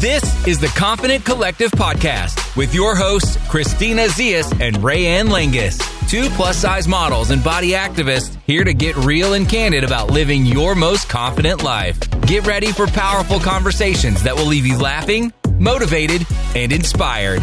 [0.00, 6.28] This is the Confident Collective podcast with your hosts, Christina Zias and Rayanne Langus, two
[6.36, 10.76] plus size models and body activists here to get real and candid about living your
[10.76, 11.98] most confident life.
[12.28, 17.42] Get ready for powerful conversations that will leave you laughing, motivated, and inspired.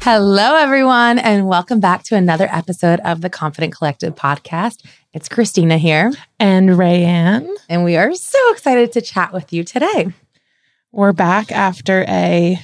[0.00, 4.82] Hello, everyone, and welcome back to another episode of the Confident Collective podcast.
[5.12, 6.10] It's Christina here,
[6.40, 7.50] and Rayanne.
[7.68, 10.10] and we are so excited to chat with you today.
[10.90, 12.58] We're back after a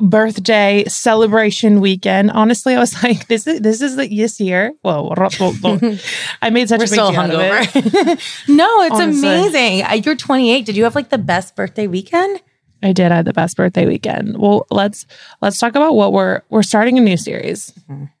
[0.00, 2.30] birthday celebration weekend.
[2.32, 4.72] Honestly, I was like, this is this is the this year.
[4.82, 5.14] Whoa,
[6.42, 8.20] I made such We're a big still deal out of it.
[8.48, 9.28] no, it's Honestly.
[9.28, 9.82] amazing.
[9.84, 10.64] Uh, You're 28.
[10.66, 12.42] Did you have like the best birthday weekend?
[12.82, 13.12] I did.
[13.12, 14.38] I had the best birthday weekend.
[14.38, 15.06] Well, let's
[15.40, 17.72] let's talk about what we're we're starting a new series.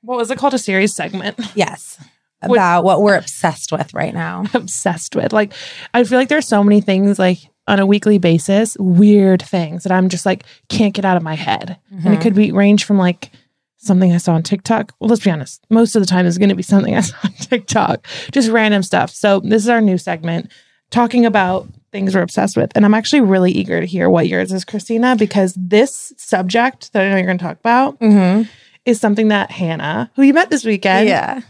[0.02, 0.54] What was it called?
[0.54, 1.40] A series segment.
[1.56, 1.98] Yes.
[2.42, 4.44] About what we're obsessed with right now.
[4.54, 5.32] obsessed with.
[5.32, 5.52] Like,
[5.92, 7.38] I feel like there's so many things like
[7.70, 11.34] on a weekly basis, weird things that I'm just like can't get out of my
[11.34, 11.78] head.
[12.04, 13.30] And it could be range from like
[13.78, 14.92] something I saw on TikTok.
[15.00, 17.16] Well, let's be honest, most of the time is going to be something I saw
[17.24, 19.10] on TikTok, just random stuff.
[19.10, 20.50] So this is our new segment
[20.90, 22.72] talking about things we're obsessed with.
[22.74, 27.02] And I'm actually really eager to hear what yours is, Christina, because this subject that
[27.06, 28.42] I know you're going to talk about Mm-hmm.
[28.84, 31.40] is something that Hannah, who you met this weekend, Yeah.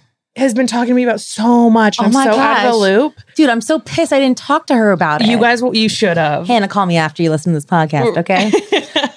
[0.41, 1.99] Has been talking to me about so much.
[2.01, 3.15] Oh I'm my so out of the loop.
[3.35, 5.29] Dude, I'm so pissed I didn't talk to her about it.
[5.29, 6.47] You guys, you should have.
[6.47, 8.51] Hannah, call me after you listen to this podcast, okay?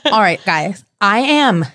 [0.12, 0.84] All right, guys.
[1.00, 1.66] I am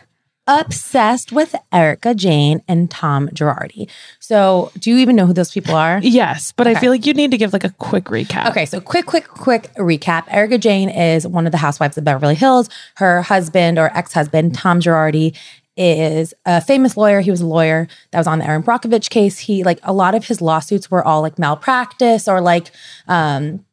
[0.46, 3.88] obsessed with Erika Jayne and Tom Girardi.
[4.18, 5.98] So, do you even know who those people are?
[6.02, 8.50] Yes, but I feel like you need to give like a quick recap.
[8.50, 10.24] Okay, so quick, quick, quick recap.
[10.28, 12.68] Erika Jayne is one of the housewives of Beverly Hills.
[12.96, 15.34] Her husband or ex husband, Tom Girardi,
[15.78, 17.20] is a famous lawyer.
[17.20, 19.38] He was a lawyer that was on the Erin Brockovich case.
[19.38, 22.70] He, like, a lot of his lawsuits were all like malpractice or like,
[23.06, 23.64] um,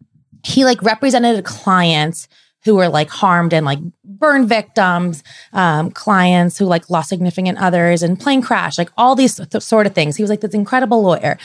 [0.44, 2.28] he like represented clients
[2.64, 8.03] who were like harmed and like burn victims, um, clients who like lost significant others
[8.03, 10.15] and plane crash, like all these th- sort of things.
[10.15, 11.38] He was like this incredible lawyer.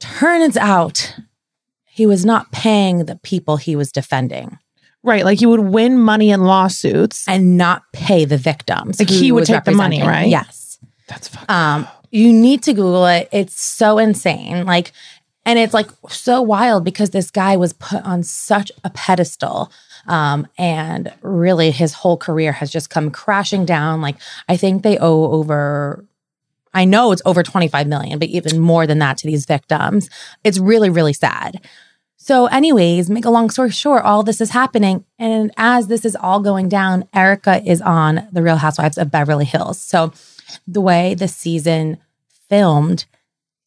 [0.00, 1.16] Turns out
[1.84, 4.58] he was not paying the people he was defending
[5.04, 7.26] Right, like you would win money in lawsuits.
[7.26, 9.00] and not pay the victims.
[9.00, 10.28] Like, he would take the money, right?
[10.28, 10.78] Yes.
[11.08, 13.28] That's fucked Um, you need to Google it.
[13.32, 14.64] It's so insane.
[14.64, 14.92] Like,
[15.44, 19.72] and it's like so wild because this guy was put on such a pedestal.
[20.06, 24.00] Um, and really his whole career has just come crashing down.
[24.02, 24.16] Like,
[24.48, 26.04] I think they owe over,
[26.74, 30.08] I know it's over 25 million, but even more than that to these victims.
[30.44, 31.60] It's really, really sad.
[32.24, 35.04] So, anyways, make a long story short, all this is happening.
[35.18, 39.44] And as this is all going down, Erika is on The Real Housewives of Beverly
[39.44, 39.80] Hills.
[39.80, 40.12] So,
[40.64, 41.98] the way the season
[42.48, 43.06] filmed,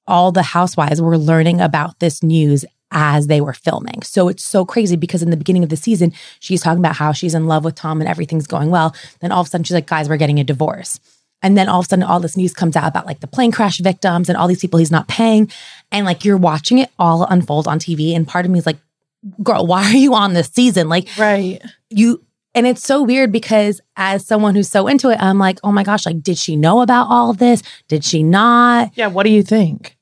[0.07, 4.03] all the housewives were learning about this news as they were filming.
[4.03, 7.11] So it's so crazy because in the beginning of the season, she's talking about how
[7.11, 8.95] she's in love with Tom and everything's going well.
[9.19, 11.01] Then all of a sudden, she's like, guys, we're getting a divorce.
[11.41, 13.51] And then all of a sudden, all this news comes out about like the plane
[13.51, 15.51] crash victims and all these people he's not paying.
[15.95, 18.16] And like you're watching it all unfold on TV.
[18.16, 18.78] And part of me is like,
[19.41, 20.89] girl, why are you on this season?
[20.89, 21.61] Like, Right.
[21.89, 22.22] you
[22.53, 25.84] and it's so weird because as someone who's so into it, I'm like, oh my
[25.84, 27.61] gosh, like, did she know about all of this?
[27.89, 28.91] Did she not?
[28.95, 29.97] Yeah, what do you think?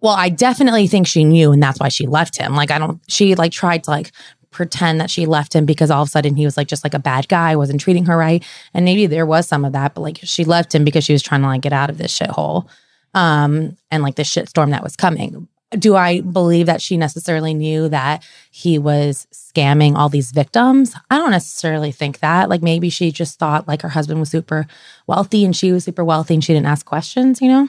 [0.00, 2.54] Well, I definitely think she knew, and that's why she left him.
[2.54, 4.12] Like, I don't, she like tried to like
[4.50, 6.94] pretend that she left him because all of a sudden he was like just like
[6.94, 8.42] a bad guy, wasn't treating her right.
[8.72, 11.22] And maybe there was some of that, but like she left him because she was
[11.22, 12.66] trying to like get out of this shithole
[13.14, 15.48] um, and like the shitstorm that was coming.
[15.70, 20.94] Do I believe that she necessarily knew that he was scamming all these victims?
[21.10, 22.48] I don't necessarily think that.
[22.48, 24.66] Like maybe she just thought like her husband was super
[25.06, 27.68] wealthy and she was super wealthy and she didn't ask questions, you know?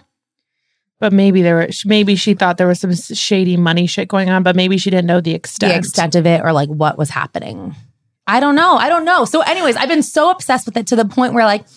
[0.99, 4.43] But maybe there were maybe she thought there was some shady money shit going on,
[4.43, 5.73] but maybe she didn't know the extent.
[5.73, 7.75] the extent of it or like what was happening.
[8.27, 8.75] I don't know.
[8.75, 9.25] I don't know.
[9.25, 11.67] So, anyways, I've been so obsessed with it to the point where like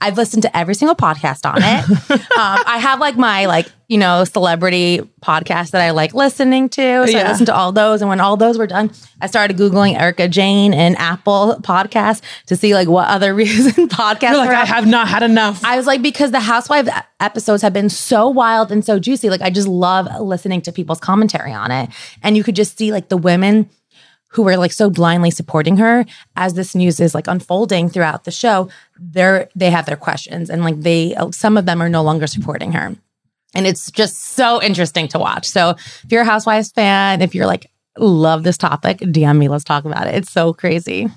[0.00, 2.10] I've listened to every single podcast on it.
[2.10, 2.20] um,
[2.66, 7.06] I have like my like you know celebrity podcast that I like listening to.
[7.06, 8.90] So I listened to all those, and when all those were done,
[9.20, 14.36] I started googling Erika Jayne and Apple podcast to see like what other reason podcasts.
[14.36, 15.64] Like, I have not had enough.
[15.64, 16.88] I was like, because the Housewives
[17.20, 19.30] episodes have been so wild and so juicy.
[19.30, 21.90] Like, I just love listening to people's commentary on it.
[22.22, 23.70] And you could just see like the women
[24.32, 26.04] who were like so blindly supporting her
[26.36, 28.68] as this news is like unfolding throughout the show.
[28.98, 32.72] They're they have their questions and like they some of them are no longer supporting
[32.72, 32.96] her.
[33.54, 35.46] And it's just so interesting to watch.
[35.46, 39.48] So if you're a Housewives fan, if you're like love this topic, DM me.
[39.48, 40.14] Let's talk about it.
[40.14, 41.08] It's so crazy.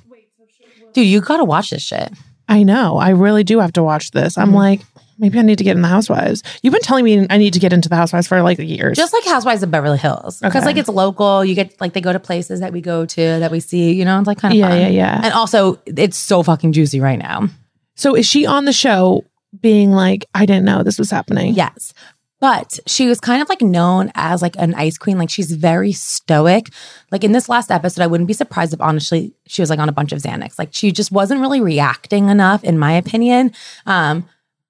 [0.94, 2.12] Dude, you gotta watch this shit.
[2.48, 2.98] I know.
[2.98, 4.34] I really do have to watch this.
[4.34, 4.42] Mm-hmm.
[4.42, 4.82] I'm like,
[5.18, 6.44] maybe I need to get in the Housewives.
[6.62, 8.98] You've been telling me I need to get into the Housewives for like years.
[8.98, 10.40] Just like Housewives of Beverly Hills.
[10.40, 10.66] Because Okay.
[10.66, 11.44] like it's local.
[11.46, 14.06] You get like they go to places that we go to that we see, you
[14.06, 14.80] know, it's like kind of yeah, fun.
[14.80, 15.22] yeah, yeah.
[15.24, 17.50] And also it's so fucking juicy right now.
[17.96, 19.24] so is she on the show
[19.62, 21.54] being like, I didn't know this was happening?
[21.54, 21.94] Yes.
[22.42, 25.18] But she was kind of like known as like an ice queen.
[25.18, 26.70] Like she's very stoic.
[27.10, 29.88] Like in this last episode, I wouldn't be surprised if honestly she was like on
[29.88, 30.60] a bunch of Xanax.
[30.60, 33.54] Like she just wasn't really reacting enough, in my opinion.
[33.86, 34.28] Um,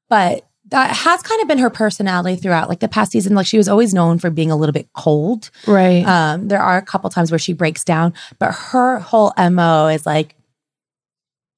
[0.10, 3.36] but that has kind of been her personality throughout like the past season.
[3.36, 5.52] Like she was always known for being a little bit cold.
[5.68, 6.04] Right.
[6.06, 10.06] Um, there are a couple times where she breaks down, but her whole MO is
[10.06, 10.36] like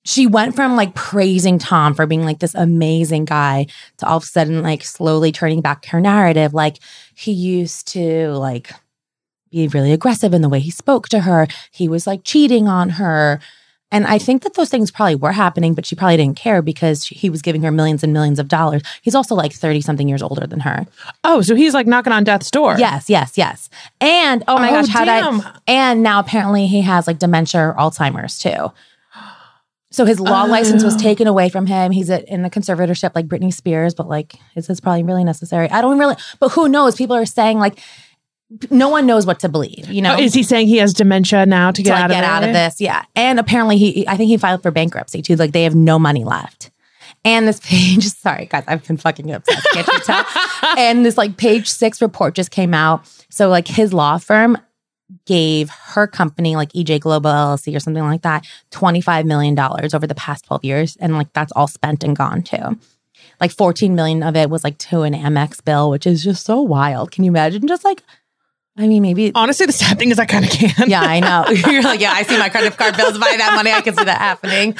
[0.03, 3.67] she went from like praising Tom for being like this amazing guy
[3.97, 6.53] to all of a sudden like slowly turning back her narrative.
[6.53, 6.77] Like
[7.13, 8.71] he used to like
[9.51, 11.47] be really aggressive in the way he spoke to her.
[11.71, 13.39] He was like cheating on her.
[13.91, 17.05] And I think that those things probably were happening, but she probably didn't care because
[17.05, 18.81] she- he was giving her millions and millions of dollars.
[19.01, 20.85] He's also like 30 something years older than her.
[21.23, 22.75] oh, so he's like knocking on death's door.
[22.77, 23.69] Yes, yes, yes.
[24.01, 25.39] And oh my Oh, gosh, how did damn.
[25.41, 25.55] I?
[25.67, 28.71] And now apparently he has like dementia or Alzheimer's too.
[29.89, 30.47] So his law Oh.
[30.47, 30.99] license was oh.
[30.99, 31.91] taken away from him.
[31.91, 35.69] He's at, in the conservatorship like Britney Spears, but like is this probably really necessary?
[35.71, 36.15] I don't really.
[36.41, 36.95] But who knows?
[36.95, 37.79] People are saying like
[38.69, 39.89] no one knows what to believe.
[39.89, 42.03] You oh, know, Oh, is he saying he has dementia now to to get like
[42.03, 42.79] out get of out of this.
[42.79, 43.03] Yeah.
[43.15, 45.35] And apparently he I think he filed for bankruptcy too.
[45.35, 46.71] Like they have no money left.
[47.25, 49.67] And this page, sorry guys, I've been fucking obsessed.
[49.73, 50.25] Can't you tell?
[50.77, 53.07] and this like page six report just came out.
[53.29, 54.57] So like his law firm
[55.25, 60.15] gave her company, like EJ Global LLC or something like that, $25 million over the
[60.15, 60.97] past 12 years.
[60.97, 62.77] And like that's all spent and gone too.
[63.39, 66.61] Like 14 million of it was like to an Amex bill, which is just so
[66.61, 67.11] wild.
[67.11, 67.67] Can you imagine?
[67.67, 68.03] Just like,
[68.77, 70.87] I mean, maybe Honestly, the sad thing is I kind of can.
[70.89, 71.45] yeah, I know.
[71.71, 73.71] You're like, yeah, I see my credit card bills by that money.
[73.71, 74.75] I can see that happening.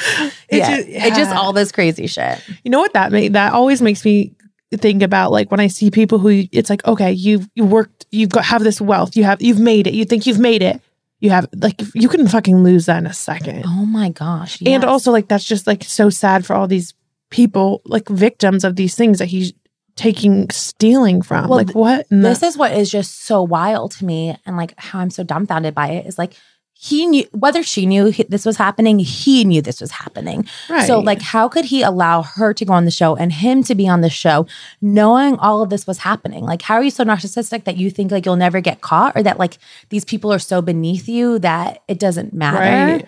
[0.50, 0.76] yeah.
[0.76, 2.40] just- It's just all this crazy shit.
[2.62, 4.34] You know what that made that always makes me
[4.72, 8.28] think about like when I see people who it's like, okay, you've you worked, you've
[8.30, 10.80] got have this wealth, you have you've made it, you think you've made it.
[11.20, 13.64] You have like you can fucking lose that in a second.
[13.66, 14.62] Oh my gosh.
[14.64, 16.94] And also like that's just like so sad for all these
[17.30, 19.52] people, like victims of these things that he's
[19.98, 21.48] taking stealing from.
[21.48, 22.08] Well, like what?
[22.08, 25.24] the- this is what is just so wild to me and like how I'm so
[25.24, 26.34] dumbfounded by it is like
[26.80, 30.46] he knew whether she knew he- this was happening, he knew this was happening.
[30.70, 30.86] right.
[30.86, 33.74] So like how could he allow her to go on the show and him to
[33.74, 34.46] be on the show
[34.80, 36.44] knowing all of this was happening?
[36.44, 39.24] Like how are you so narcissistic that you think like you'll never get caught or
[39.24, 39.58] that like
[39.88, 42.58] these people are so beneath you that it doesn't matter?
[42.58, 43.04] right.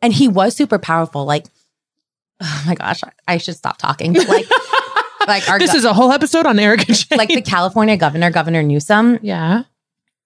[0.00, 1.26] and he was super powerful.
[1.26, 1.44] Like,
[2.40, 4.14] oh my gosh, I should stop talking.
[4.14, 4.46] But like,
[5.26, 7.18] like our This go- is a whole episode on Erika Jayne.
[7.18, 9.18] like the California governor, Governor Newsom.
[9.22, 9.64] yeah.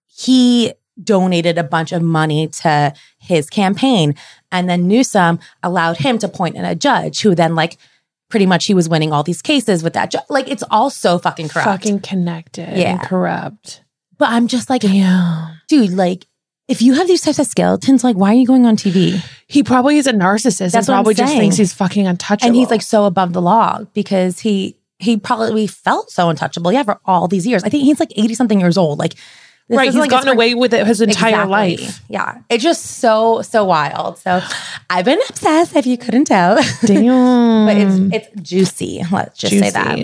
[0.06, 0.72] He
[1.02, 4.14] donated a bunch of money to his campaign,
[4.50, 7.76] and then Newsom allowed him to point in a judge who then like.
[8.28, 10.10] Pretty much, he was winning all these cases with that.
[10.10, 11.70] Ju- like, it's all so fucking corrupt.
[11.70, 12.90] Fucking connected Yeah.
[12.90, 13.84] and corrupt.
[14.18, 15.60] but I'm just like, Damn.
[15.68, 16.26] dude, like,
[16.66, 19.24] if you have these types of skeletons, like, why are you going on TV?
[19.46, 22.48] He probably is a narcissist That's and what I'm probably just thinks he's fucking untouchable.
[22.48, 26.82] and he's like so above the law because he he probably felt so untouchable yeah
[26.82, 27.62] for all these years.
[27.64, 28.98] I think he's like 80 something years old.
[28.98, 29.14] Like
[29.68, 31.50] this right, he's like gotten away with it his entire Exactly.
[31.50, 32.00] life.
[32.08, 32.38] yeah.
[32.48, 34.18] It's just so so wild.
[34.18, 34.40] So
[34.88, 36.56] i've been obsessed if you couldn't tell.
[36.84, 37.66] Damn.
[37.66, 39.02] but it's it's juicy.
[39.10, 39.98] Let's just say that.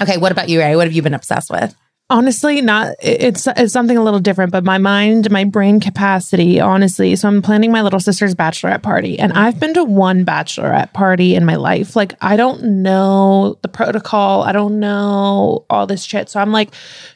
[0.00, 1.74] Okay what about you ray what have you been obsessed with
[2.08, 7.16] honestly not it's it's something a little different but my mind my brain capacity honestly
[7.16, 9.42] so i'm planning my little sister's bachelorette party and mm-hmm.
[9.42, 11.96] i've been to one bachelorette party in my life.
[11.96, 16.72] Like i don't know the protocol i don't know all this shit so i'm like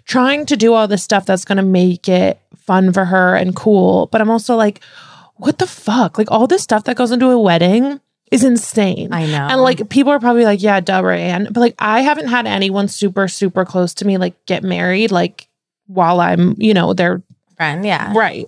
[0.07, 3.55] trying to do all this stuff that's going to make it fun for her and
[3.55, 4.81] cool but i'm also like
[5.41, 6.19] what the fuck?
[6.19, 8.01] Like all this stuff that goes into a wedding
[8.31, 11.53] is insane i know and like people are probably like, yeah, duh, Rayanne.
[11.53, 15.49] But like I haven't had anyone super, super close to me like get married like
[15.87, 17.23] while I'm, you know, they're
[17.57, 18.47] friend yeah right.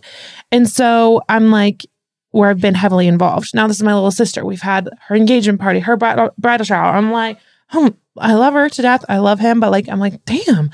[0.50, 1.84] And so I'm like,
[2.30, 3.54] where I've been heavily involved.
[3.54, 4.44] Now this is my little sister.
[4.44, 6.94] We've had her engagement party, her bridal, bridal shower.
[6.96, 9.04] I'm like, hmm, I love her to death.
[9.08, 10.70] I love him, but like I'm like, damn.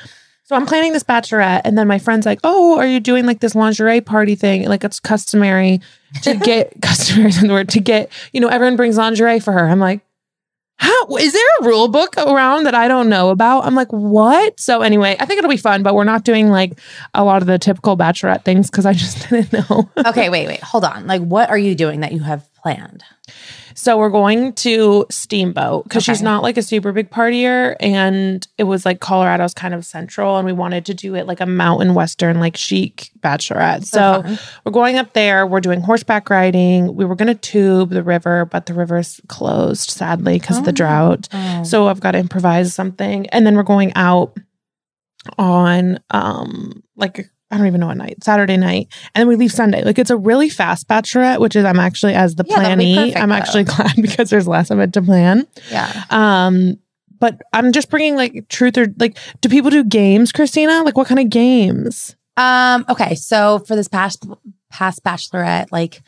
[0.48, 3.40] So I'm planning this bachelorette, and then my friend's like, "Oh, are you doing like
[3.40, 4.66] this lingerie party thing?
[4.66, 5.82] Like it's customary
[6.22, 8.10] to get customary is the word to get.
[8.32, 10.00] You know, everyone brings lingerie for her." I'm like,
[10.76, 14.58] "How is there a rule book around that I don't know about?" I'm like, "What?"
[14.58, 16.80] So anyway, I think it'll be fun, but we're not doing like
[17.12, 19.90] a lot of the typical bachelorette things because I just didn't know.
[20.06, 23.04] okay wait wait hold on like what are you doing that you have planned?
[23.74, 28.64] So we're going to Steamboat because she's not like a super big partier, and it
[28.64, 31.94] was like Colorado's kind of central, and we wanted to do it like a mountain
[31.94, 33.84] western, like chic bachelorette.
[33.84, 34.38] So, fun.
[34.64, 35.46] we're going up there.
[35.46, 36.96] We're doing horseback riding.
[36.96, 40.72] We were going to tube the river, but the river's closed sadly because of the
[40.72, 41.28] drought.
[41.32, 41.62] Oh.
[41.62, 44.36] So I've got to improvise something, and then we're going out
[45.36, 49.52] on um like I don't even know what night, Saturday night, and then we leave
[49.52, 49.82] Sunday.
[49.82, 52.84] Like it's a really fast bachelorette, which is I'm actually as the Yeah, that'll be
[52.84, 53.34] planee, perfect, I'm though.
[53.36, 55.46] actually glad because there's less of it to plan.
[55.70, 56.04] yeah.
[56.10, 56.78] Um,
[57.20, 60.82] but I'm just bringing like truth or like, do people do games, Christina?
[60.84, 62.14] Like what kind of games?
[62.36, 64.24] Um, okay, so for this past
[64.70, 66.02] past bachelorette, like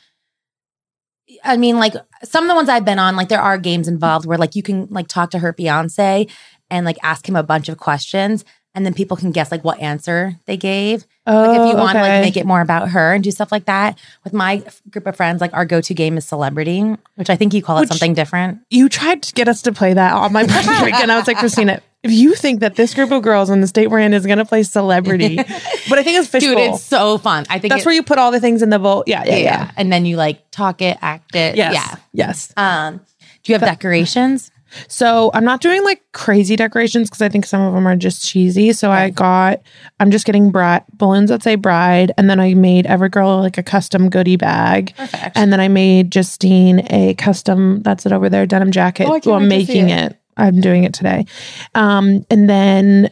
[1.44, 1.94] I mean, like
[2.24, 4.62] some of the ones I've been on, like there are games involved where like you
[4.62, 6.26] can like talk to her fiance
[6.70, 8.44] and like ask him a bunch of questions
[8.80, 11.04] and then people can guess like what answer they gave.
[11.26, 12.12] Oh, Like if you want to okay.
[12.16, 13.98] like make it more about her and do stuff like that.
[14.24, 16.80] With my f- group of friends, like our go-to game is celebrity,
[17.16, 18.60] which I think you call it Which- something different.
[18.70, 21.26] you tried to get us to play that on my birthday week, and I was
[21.28, 24.14] like, Christina, if you think that this group of girls in the state we're in
[24.14, 25.36] is going to play celebrity,
[25.88, 26.54] but I think it's fishbowl.
[26.54, 27.44] Dude, it's so fun.
[27.50, 29.04] I think That's where you put all the things in the bowl.
[29.06, 29.70] Yeah, yeah, yeah, yeah.
[29.76, 31.56] And then you like talk it, act it.
[31.56, 31.96] Yes, Yeah.
[32.14, 32.52] yes.
[32.56, 33.00] Um,
[33.42, 34.50] do you have decorations?
[34.88, 38.24] So I'm not doing like crazy decorations because I think some of them are just
[38.26, 38.72] cheesy.
[38.72, 39.60] So I got,
[39.98, 43.58] I'm just getting bride balloons that say bride, and then I made every girl like
[43.58, 45.36] a custom goodie bag, Perfect.
[45.36, 47.82] and then I made Justine a custom.
[47.82, 49.04] That's it over there, denim jacket.
[49.08, 50.12] Oh, I can't well, I'm wait to see making it.
[50.12, 50.16] it.
[50.36, 51.26] I'm doing it today,
[51.74, 53.10] um, and then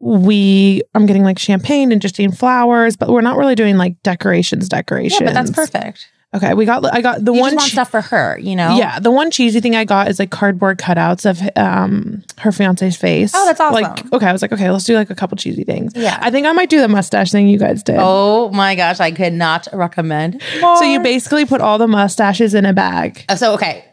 [0.00, 4.68] we I'm getting like champagne and Justine flowers, but we're not really doing like decorations.
[4.68, 6.08] Decorations, Yeah, but that's perfect.
[6.34, 8.76] Okay, we got I got the You one che- stuff for her, you know?
[8.76, 12.96] yeah, the one cheesy thing I got is like cardboard cutouts of um her fiance's
[12.96, 13.32] face.
[13.34, 13.82] Oh, that's awesome.
[13.82, 15.92] Like, okay, I was like, okay, let's do like a couple cheesy things.
[15.94, 16.18] Yeah.
[16.20, 17.96] I think I might do the mustache thing you guys did.
[18.00, 20.42] Oh my gosh, I could not recommend.
[20.60, 23.24] so you basically put all the mustaches in a bag.
[23.28, 23.84] Uh, so okay.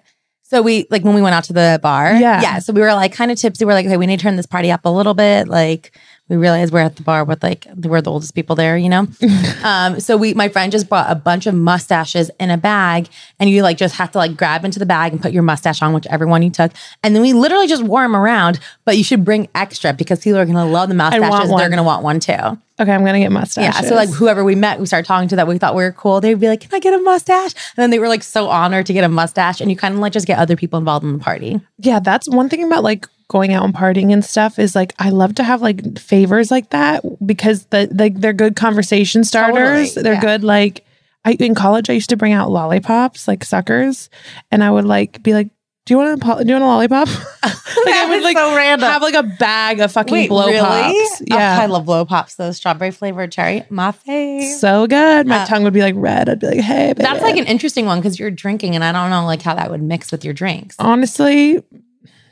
[0.43, 2.13] So we like when we went out to the bar.
[2.15, 2.41] Yeah.
[2.41, 2.59] Yeah.
[2.59, 3.63] So we were like kind of tipsy.
[3.65, 5.47] We're like, okay, we need to turn this party up a little bit.
[5.47, 5.97] Like
[6.29, 9.05] we realized we're at the bar with like we're the oldest people there, you know?
[9.63, 13.09] um, so we my friend just brought a bunch of mustaches in a bag
[13.39, 15.81] and you like just have to like grab into the bag and put your mustache
[15.81, 16.71] on whichever one you took.
[17.03, 20.39] And then we literally just wore them around, but you should bring extra because people
[20.39, 21.49] are gonna love the mustaches.
[21.49, 22.31] They're gonna want one too.
[22.79, 23.75] Okay, I'm gonna get mustaches.
[23.81, 23.89] Yeah.
[23.89, 26.21] So like whoever we met, we started talking to that we thought we were cool.
[26.21, 28.85] They'd be like, "Can I get a mustache?" And then they were like so honored
[28.87, 31.13] to get a mustache, and you kind of like just get other people involved in
[31.13, 31.59] the party.
[31.77, 35.09] yeah, that's one thing about like going out and partying and stuff is like I
[35.09, 39.93] love to have like favors like that because the like they're good conversation starters.
[39.93, 40.19] Totally, they're yeah.
[40.21, 40.85] good like
[41.23, 44.09] I in college I used to bring out lollipops like suckers
[44.51, 45.47] and I would like be like
[45.85, 47.07] do you want a do you want a lollipop?
[47.43, 48.87] like I would like so random.
[48.87, 51.21] have like a bag of fucking blow pops.
[51.21, 51.57] Oh, Yeah.
[51.59, 52.35] I love blow pops.
[52.35, 54.59] Those strawberry flavored cherry, my fave.
[54.59, 55.25] so good.
[55.25, 56.29] My Uh, tongue would be like red.
[56.29, 57.01] I'd be like, hey, baby.
[57.01, 59.71] That's like an interesting one because you're drinking, and I don't know like how that
[59.71, 60.75] would mix with your drinks.
[60.77, 61.63] honestly,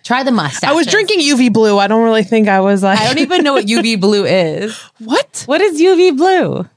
[0.10, 0.68] Try the mustache.
[0.68, 1.78] I was drinking UV blue.
[1.78, 4.75] I don't really think I was like I don't even know what UV blue is.
[4.98, 5.44] what?
[5.46, 6.68] What is UV blue?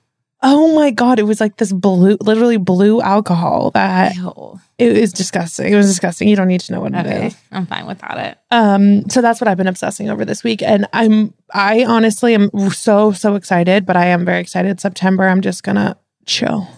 [0.42, 4.60] Oh my god, it was like this blue, literally blue alcohol that Ew.
[4.76, 5.72] it was disgusting.
[5.72, 6.28] It was disgusting.
[6.28, 7.36] You don't need to know what it Okay, is.
[7.50, 8.36] I'm fine without it.
[8.50, 12.50] Um, so that's what I've been obsessing over this week, and I'm I honestly am
[12.68, 14.78] so so excited, but I am very excited.
[14.78, 15.96] September, I'm just gonna
[16.26, 16.68] chill,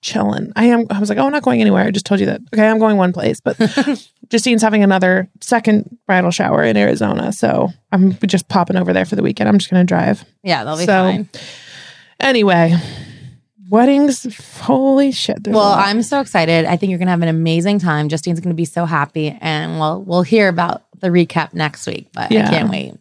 [0.00, 0.52] chilling.
[0.56, 0.86] I am.
[0.90, 1.84] I was like, oh, I'm not going anywhere.
[1.84, 2.40] I just told you that.
[2.52, 3.56] Okay, I'm going one place, but
[4.30, 9.16] Justine's having another second bridal shower in Arizona, so I'm just popping over there for
[9.16, 9.48] the weekend.
[9.48, 10.24] I'm just gonna drive.
[10.42, 11.28] Yeah, that'll be So, fine.
[12.18, 12.74] Anyway,
[13.68, 14.26] weddings.
[14.60, 15.46] Holy shit!
[15.46, 15.72] Well.
[15.72, 16.64] I'm so excited.
[16.64, 18.08] I think you're gonna have an amazing time.
[18.08, 22.08] Justine's gonna be so happy, and we'll we'll hear about the recap next week.
[22.12, 22.46] But Yeah.
[22.46, 22.94] I can't wait.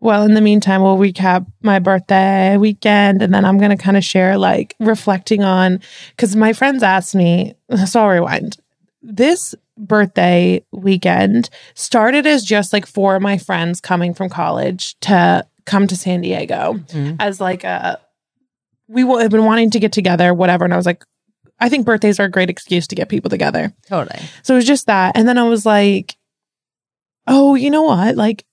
[0.00, 3.98] Well, in the meantime, we'll recap my birthday weekend and then I'm going to kind
[3.98, 5.80] of share like reflecting on
[6.16, 7.52] because my friends asked me,
[7.86, 8.56] so I'll rewind.
[9.02, 15.46] This birthday weekend started as just like four of my friends coming from college to
[15.66, 17.16] come to San Diego Mhm.
[17.18, 17.98] as like a,
[18.88, 20.64] we w- have been wanting to get together, whatever.
[20.64, 21.04] And I was like,
[21.58, 23.72] I think birthdays are a great excuse to get people together.
[23.86, 24.18] Totally.
[24.42, 25.16] So it was just that.
[25.16, 26.16] And then I was like,
[27.26, 28.16] oh, you know what?
[28.16, 28.44] Like,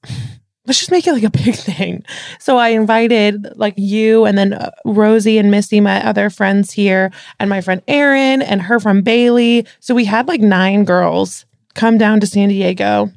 [0.67, 2.03] let's just make it like a big thing.
[2.39, 7.11] So I invited like you and then uh, Rosie and Missy, my other friends here,
[7.39, 9.65] and my friend Erin and her from Bailey.
[9.79, 13.11] So we had like nine girls come down to San Diego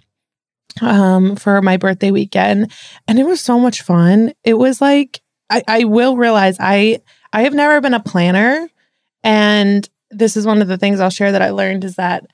[0.82, 2.72] um for my birthday weekend
[3.08, 7.00] and it was so much fun it was like i i will realize i
[7.32, 8.68] i have never been a planner
[9.24, 12.24] and this is one of the things i'll share that i learned is that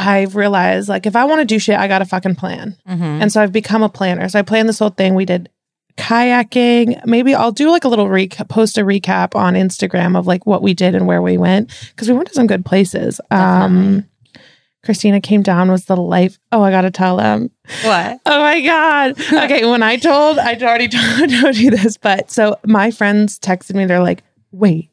[0.00, 3.20] i've realized like if i want to do shit i gotta fucking plan Mhm.
[3.22, 4.28] and so I've become a planner.
[4.28, 5.14] So I planned this whole thing.
[5.14, 5.48] We did
[5.96, 7.04] kayaking.
[7.06, 10.62] Maybe I'll do like a little recap, post a recap on Instagram of like what
[10.62, 13.20] we did and where we went because we went to some good places.
[13.30, 14.06] Um,
[14.84, 16.38] Christina came down was the life.
[16.52, 17.50] Oh, I gotta tell them.
[17.84, 18.20] What?
[18.26, 19.20] Oh my god.
[19.44, 23.74] Okay, when I told, I already told, told you this, but so my friends texted
[23.74, 23.84] me.
[23.84, 24.90] They're like, "Wait,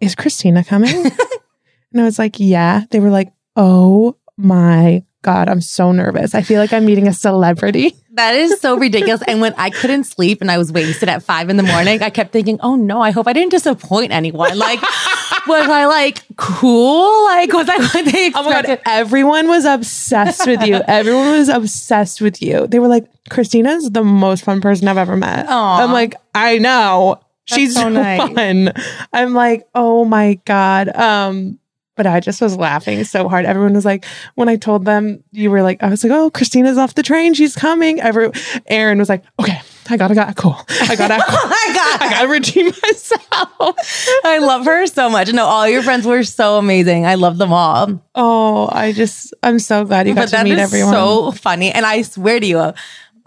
[0.00, 1.04] is Christina coming?"
[1.92, 6.34] and I was like, "Yeah." They were like, "Oh my god, I'm so nervous.
[6.34, 9.22] I feel like I'm meeting a celebrity." That is so ridiculous.
[9.28, 12.10] And when I couldn't sleep and I was wasted at five in the morning, I
[12.10, 14.58] kept thinking, oh no, I hope I didn't disappoint anyone.
[14.58, 14.82] Like,
[15.46, 17.26] was I like cool?
[17.26, 18.32] Like, was I what they expected?
[18.34, 20.80] Oh my god, everyone was obsessed with you.
[20.88, 22.66] Everyone was obsessed with you.
[22.66, 25.46] They were like, Christina's the most fun person I've ever met.
[25.48, 25.84] Aw.
[25.84, 27.20] I'm like, I know.
[27.44, 28.32] She's so so nice.
[28.32, 28.72] fun.
[29.12, 30.88] I'm like, oh my God.
[30.88, 31.60] Um,
[31.98, 33.44] but I just was laughing so hard.
[33.44, 36.78] Everyone was like, when I told them you were like, I was like, oh, Christina's
[36.78, 37.34] off the train.
[37.34, 38.00] She's coming.
[38.00, 38.30] Every
[38.68, 40.56] Erin was like, okay, I gotta got cool.
[40.82, 43.76] I gotta oh I got I gotta redeem myself.
[44.24, 45.32] I love her so much.
[45.32, 47.04] No, all your friends were so amazing.
[47.04, 48.00] I love them all.
[48.14, 50.92] Oh, I just I'm so glad you got But to meet everyone.
[50.92, 51.72] so funny.
[51.72, 52.72] And I swear to you,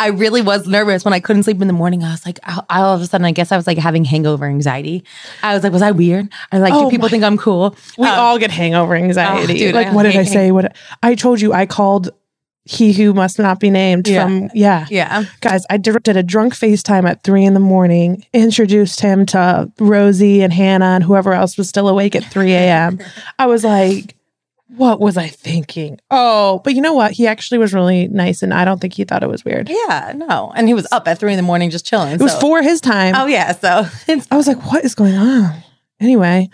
[0.01, 2.03] I really was nervous when I couldn't sleep in the morning.
[2.03, 4.45] I was like, I- all of a sudden, I guess I was like having hangover
[4.45, 5.03] anxiety.
[5.43, 6.27] I was like, was I weird?
[6.51, 7.75] I like, Oh do people my- think I'm cool?
[7.97, 9.53] We Um, all get hangover anxiety.
[9.53, 10.51] Oh, dude, like, I what did I say?
[10.51, 12.09] What I told you, I called
[12.63, 14.23] he who must not be named Yeah.
[14.23, 14.85] from yeah.
[14.89, 15.23] yeah.
[15.41, 19.71] Guys, I did, did a drunk FaceTime at three in the morning, introduced him to
[19.79, 22.99] Rosie and Hannah and whoever else was still awake at 3 a.m.
[23.39, 24.15] I was like,
[24.77, 25.99] what was I thinking?
[26.09, 27.11] Oh, but you know what?
[27.11, 29.69] He actually was really nice and I don't think he thought it was weird.
[29.69, 30.51] Yeah, no.
[30.55, 32.13] And he was up at three in the morning just chilling.
[32.13, 33.13] It was for his time.
[33.15, 33.51] Oh, yeah.
[33.51, 35.63] So it's I was like, what is going on?
[35.99, 36.49] Anyway,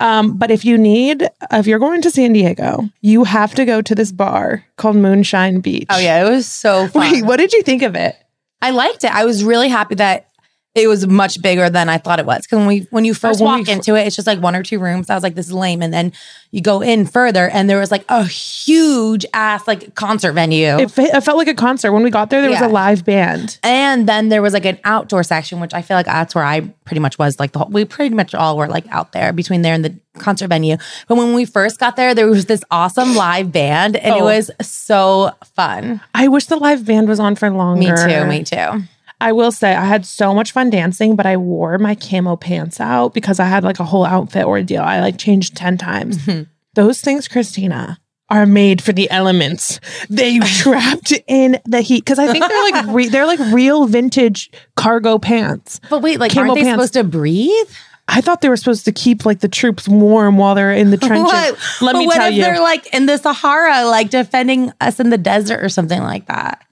[0.00, 3.80] um, but if you need, if you're going to San Diego, you have to go
[3.80, 5.86] to this bar called Moonshine Beach.
[5.88, 7.12] Oh yeah, it was so fun.
[7.12, 8.16] Wait, what did you think of it?
[8.60, 9.14] I liked it.
[9.14, 10.26] I was really happy that
[10.74, 12.42] it was much bigger than I thought it was.
[12.42, 14.54] Because when we when you first when walk f- into it, it's just like one
[14.54, 15.10] or two rooms.
[15.10, 15.82] I was like, this is lame.
[15.82, 16.12] And then
[16.52, 20.78] you go in further, and there was like a huge ass like concert venue.
[20.78, 21.92] It, fe- it felt like a concert.
[21.92, 23.58] When we got there, there was a live band.
[23.62, 26.60] and then there was like an outdoor section, which I feel like that's where I
[26.84, 27.40] pretty much was.
[27.40, 29.94] Like the whole, we pretty much all were like out there between there and the
[30.18, 30.76] concert venue.
[31.08, 34.24] But when we first got there, there was this awesome live band, and it Oh.
[34.24, 36.00] was so fun.
[36.14, 37.80] I wish the live band was on for longer.
[38.06, 38.24] Me too.
[38.26, 38.82] Me too.
[39.20, 42.80] I will say I had so much fun dancing, but I wore my camo pants
[42.80, 44.82] out because I had like a whole outfit ordeal.
[44.82, 46.18] I like changed 10 times.
[46.18, 46.42] Mm-hmm.
[46.74, 47.98] Those things, Christina,
[48.30, 49.80] are made for the elements.
[50.08, 54.50] They trapped in the heat because I think they're like re- they're like real vintage
[54.76, 55.80] cargo pants.
[55.90, 56.76] But wait, like, Camo aren't they pants.
[56.76, 57.68] supposed to breathe?
[58.10, 60.96] I thought they were supposed to keep like the troops warm while they're in the
[60.98, 61.24] trenches.
[61.24, 61.58] What?
[61.82, 62.42] Let me what tell if you.
[62.42, 66.64] they're like in the Sahara, like defending us in the desert or something like that?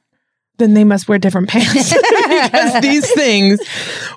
[0.59, 3.61] Then they must wear different pants because these things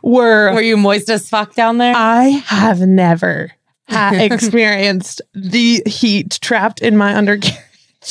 [0.04, 1.94] were Were you moist as fuck down there?
[1.96, 3.52] I have never
[3.90, 7.58] ha- experienced the heat trapped in my undercarriage.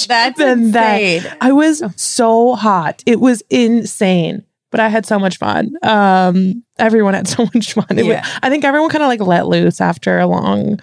[0.06, 1.00] That's than that.
[1.00, 1.32] insane.
[1.40, 3.02] I was so hot.
[3.06, 4.44] It was insane.
[4.70, 5.72] But I had so much fun.
[5.82, 7.86] Um, everyone had so much fun.
[7.96, 8.22] Yeah.
[8.42, 10.78] I think everyone kind of like let loose after a long,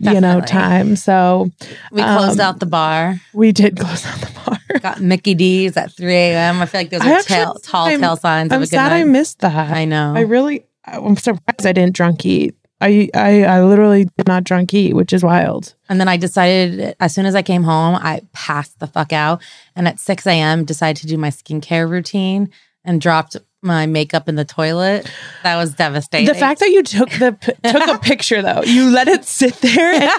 [0.00, 0.96] you know, time.
[0.96, 1.50] So
[1.92, 3.20] We closed Um, out the bar.
[3.32, 4.58] we did close out the bar.
[4.80, 6.60] Got Mickey D's at 3 a.m.
[6.62, 8.70] I feel like those I are tail, tall I'm- tail signs I'm of a good
[8.76, 9.08] sad I night.
[9.08, 9.70] missed that.
[9.70, 10.14] I know.
[10.16, 12.54] I really, I'm surprised I didn't drunk eat.
[12.82, 15.74] I, I, I literally did not drunk eat, which is wild.
[15.90, 19.42] and then I decided as soon as I came home, I passed the fuck out.
[19.76, 22.48] And at 6 a.m., decided to do my skincare routine
[22.82, 25.10] and dropped my makeup in the toilet.
[25.42, 26.26] That was devastating.
[26.26, 29.54] The fact that you took the p- took a picture though, you let it sit
[29.56, 30.10] there and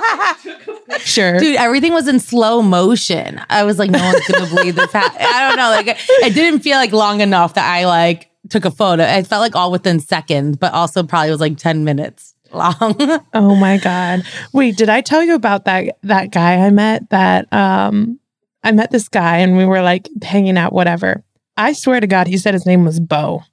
[0.90, 1.40] picture.
[1.40, 3.42] Dude, everything was in slow motion.
[3.50, 4.92] I was like, no one's gonna believe this.
[4.92, 5.70] hap- I don't know.
[5.72, 9.04] Like, it didn't feel like long enough that I like took a photo.
[9.04, 12.96] It felt like all within seconds, but also probably was like ten minutes long.
[13.34, 14.24] Oh my god!
[14.54, 17.10] Wait, did I tell you about that that guy I met?
[17.10, 18.20] That um,
[18.64, 21.24] I met this guy and we were like hanging out, whatever.
[21.58, 23.44] I swear to God, he said his name was Bo.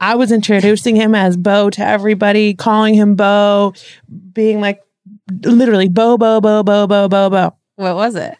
[0.00, 3.74] I was introducing him as Bo to everybody, calling him Bo,
[4.32, 4.80] being like
[5.42, 7.56] literally Bo, Bo, Bo, Bo, Bo, Bo, Bo.
[7.76, 8.36] what was it?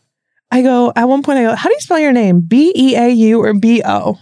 [0.50, 2.40] I go, at one point, I go, how do you spell your name?
[2.40, 4.18] B E A U or B O?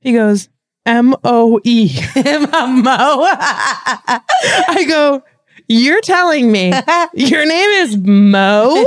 [0.00, 0.48] He goes,
[0.86, 1.90] M O E.
[2.16, 2.22] Mo.
[2.86, 5.22] I go,
[5.68, 6.72] you're telling me
[7.14, 8.84] your name is Mo?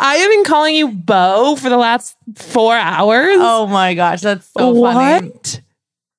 [0.00, 3.36] I have been calling you Bo for the last four hours.
[3.38, 5.28] oh my gosh, that's so funny.
[5.30, 5.60] what?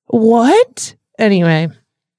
[0.06, 0.94] What?
[1.18, 1.68] Anyway,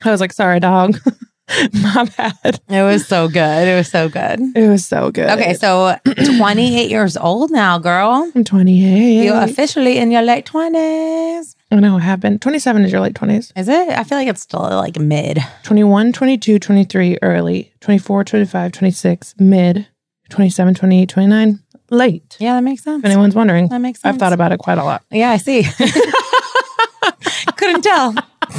[0.03, 0.97] I was like, sorry, dog.
[1.73, 2.61] My bad.
[2.69, 3.67] It was so good.
[3.67, 4.39] It was so good.
[4.55, 5.29] It was so good.
[5.31, 5.97] Okay, so
[6.37, 8.31] 28 years old now, girl.
[8.33, 9.25] I'm 28.
[9.25, 11.55] You're officially in your late 20s.
[11.71, 12.37] I know I have been.
[12.37, 13.51] 27 is your late 20s.
[13.55, 13.89] Is it?
[13.89, 15.39] I feel like it's still like mid.
[15.63, 17.73] 21, 22, 23, early.
[17.79, 19.87] 24, 25, 26, mid.
[20.29, 22.37] 27, 28, 29, late.
[22.39, 22.99] Yeah, that makes sense.
[22.99, 24.13] If anyone's wondering, That makes sense.
[24.13, 25.03] I've thought about it quite a lot.
[25.11, 25.63] Yeah, I see.
[27.57, 28.13] Couldn't tell.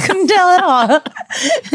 [0.05, 1.01] Couldn't tell at all.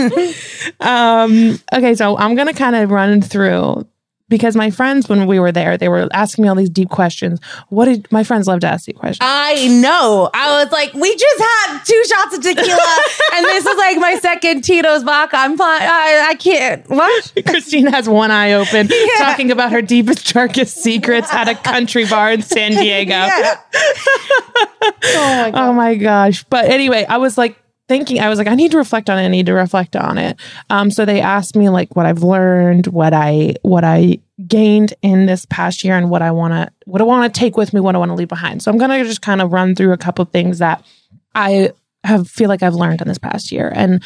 [0.81, 3.87] Um, okay, so I'm gonna kind of run through
[4.29, 7.41] because my friends, when we were there, they were asking me all these deep questions.
[7.69, 9.19] What did my friends love to ask you questions?
[9.23, 10.31] I know.
[10.35, 12.99] I was like, we just had two shots of tequila,
[13.35, 15.37] and this is like my second Tito's vodka.
[15.37, 15.83] I'm fine.
[15.83, 16.88] I, I can't.
[16.88, 17.33] What?
[17.47, 18.88] Christine has one eye open,
[19.19, 23.11] talking about her deepest, darkest secrets at a country bar in San Diego.
[23.11, 23.61] Yeah.
[25.03, 26.45] Oh my oh gosh.
[26.45, 27.57] But anyway, I was like
[27.88, 29.24] thinking, I was like, I need to reflect on it.
[29.24, 30.38] I need to reflect on it.
[30.70, 35.27] Um, so they asked me like what I've learned, what I what I gained in
[35.27, 37.98] this past year and what I wanna what I wanna take with me, what I
[37.98, 38.62] want to leave behind.
[38.62, 40.85] So I'm gonna just kind of run through a couple of things that
[41.35, 41.72] I
[42.05, 43.72] have feel like I've learned in this past year.
[43.74, 44.03] And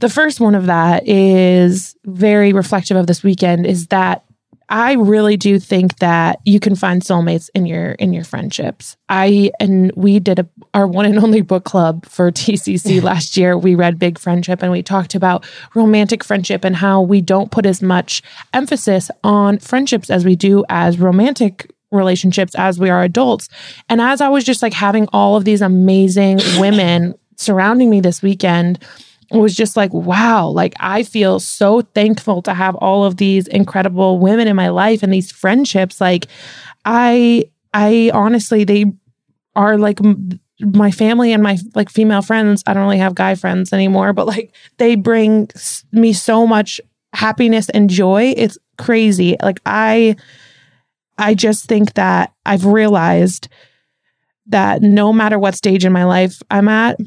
[0.00, 4.24] the first one of that is very reflective of this weekend is that
[4.70, 8.96] I really do think that you can find soulmates in your in your friendships.
[9.08, 13.58] I and we did a, our one and only book club for TCC last year.
[13.58, 17.66] We read Big Friendship and we talked about romantic friendship and how we don't put
[17.66, 18.22] as much
[18.54, 23.48] emphasis on friendships as we do as romantic relationships as we are adults.
[23.88, 28.22] And as I was just like having all of these amazing women surrounding me this
[28.22, 28.78] weekend,
[29.38, 34.18] was just like, wow, like I feel so thankful to have all of these incredible
[34.18, 36.00] women in my life and these friendships.
[36.00, 36.26] Like,
[36.84, 38.86] I, I honestly, they
[39.54, 40.00] are like
[40.60, 42.62] my family and my like female friends.
[42.66, 45.48] I don't really have guy friends anymore, but like they bring
[45.92, 46.80] me so much
[47.12, 48.34] happiness and joy.
[48.36, 49.36] It's crazy.
[49.42, 50.16] Like, I,
[51.18, 53.48] I just think that I've realized
[54.46, 56.98] that no matter what stage in my life I'm at,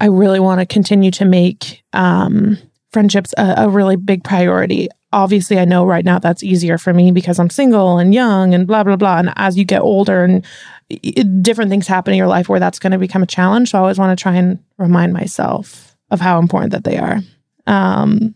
[0.00, 2.58] I really want to continue to make um,
[2.92, 4.88] friendships a, a really big priority.
[5.12, 8.66] Obviously, I know right now that's easier for me because I'm single and young and
[8.66, 9.18] blah, blah, blah.
[9.18, 10.44] And as you get older and
[10.92, 13.70] i- different things happen in your life where that's going to become a challenge.
[13.70, 17.18] So I always want to try and remind myself of how important that they are.
[17.66, 18.34] Um,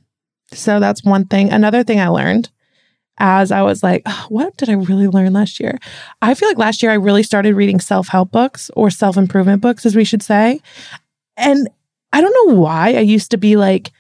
[0.53, 1.51] so that's one thing.
[1.53, 2.51] Another thing I learned
[3.19, 5.79] as I was like, "Oh, what did I really learn last year?
[6.21, 9.63] I feel like last year I really started reading self help books or self improvement
[9.63, 10.61] books, as we should say.
[11.37, 11.69] And
[12.13, 13.93] I don't know why I used to be like,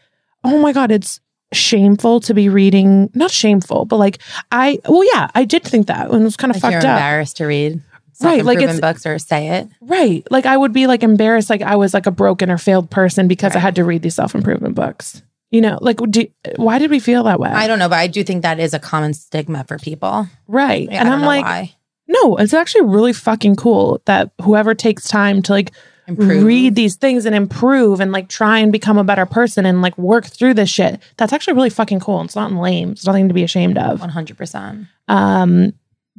[0.45, 1.21] oh my God, it's
[1.53, 4.19] shameful to be reading, not shameful, but like
[4.51, 6.91] I, well, yeah, I did think that and it was kind of Like you're fucked
[6.91, 6.97] up.
[6.99, 7.81] embarrassed to read
[8.23, 9.69] Right, like it's- books or say it.
[9.81, 10.25] Right.
[10.31, 13.27] Like I would be like embarrassed, like I was like a broken or failed person
[13.29, 15.23] because I had to read these self improvement books.
[15.51, 17.49] You know, like, do, why did we feel that way?
[17.51, 20.29] I don't know, but I do think that is a common stigma for people.
[20.49, 20.89] right.
[20.91, 21.75] And I'm like, why.
[22.09, 25.71] no, it's actually really fucking cool that whoever takes time to like
[26.07, 26.45] Improve.
[26.45, 29.97] read these things and improve and like try and become a better person and like
[29.97, 31.01] work through this shit.
[31.17, 32.21] That's actually really fucking cool.
[32.23, 32.93] It's not lame.
[32.93, 34.01] It's nothing to be ashamed of.
[34.01, 34.89] 100%.
[35.09, 35.73] Um,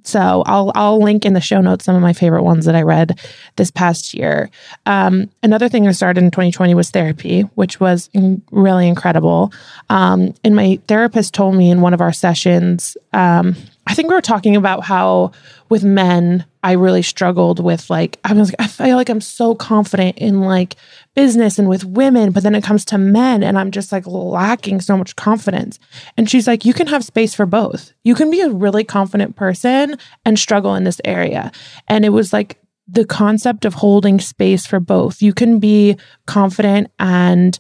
[0.04, 2.84] so I'll I'll link in the show notes some of my favorite ones that I
[2.84, 3.20] read
[3.56, 4.50] this past year.
[4.86, 9.52] Um, another thing I started in 2020 was therapy, which was in- really incredible.
[9.90, 13.56] Um, and my therapist told me in one of our sessions, um,
[13.88, 15.32] I think we were talking about how
[15.70, 19.54] with men I really struggled with like I was like, I feel like I'm so
[19.54, 20.76] confident in like
[21.14, 24.82] business and with women, but then it comes to men and I'm just like lacking
[24.82, 25.80] so much confidence.
[26.18, 27.94] And she's like, you can have space for both.
[28.04, 31.52] You can be a really confident person and struggle in this area.
[31.88, 35.22] And it was like the concept of holding space for both.
[35.22, 37.58] You can be confident and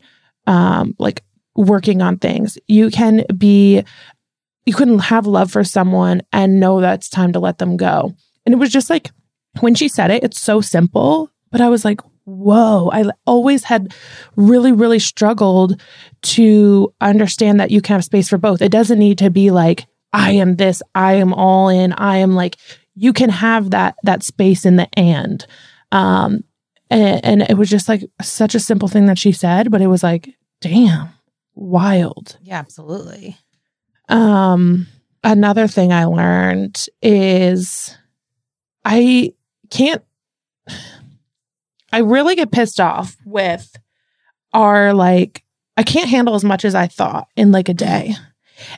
[0.47, 1.23] um like
[1.55, 2.57] working on things.
[2.67, 3.83] You can be
[4.65, 8.13] you can have love for someone and know that it's time to let them go.
[8.45, 9.11] And it was just like
[9.59, 13.93] when she said it, it's so simple, but I was like, whoa, I always had
[14.35, 15.81] really, really struggled
[16.23, 18.61] to understand that you can have space for both.
[18.61, 22.35] It doesn't need to be like, I am this, I am all in, I am
[22.35, 22.57] like,
[22.95, 25.45] you can have that, that space in the and.
[25.91, 26.43] Um,
[26.89, 29.87] and, and it was just like such a simple thing that she said, but it
[29.87, 30.29] was like,
[30.61, 31.09] damn,
[31.53, 32.37] wild.
[32.41, 33.37] Yeah, absolutely.
[34.09, 34.87] Um,
[35.23, 37.97] another thing I learned is
[38.83, 39.33] I
[39.69, 40.03] can't,
[41.91, 43.75] I really get pissed off with
[44.53, 45.43] our like,
[45.77, 48.15] I can't handle as much as I thought in like a day.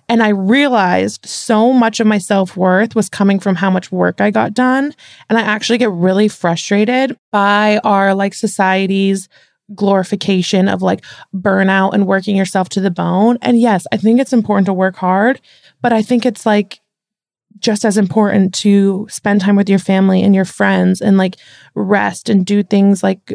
[0.10, 4.22] And I realized so much of my self worth was coming from how much work
[4.22, 4.94] I got done.
[5.30, 9.30] And I actually get really frustrated by our like society's
[9.76, 11.04] glorification of like
[11.34, 13.38] burnout and working yourself to the bone.
[13.42, 15.42] And yes, I think it's important to work hard,
[15.82, 16.80] but I think it's like
[17.60, 21.38] just as important to spend time with your family and your friends and like
[21.76, 23.34] rest and do things like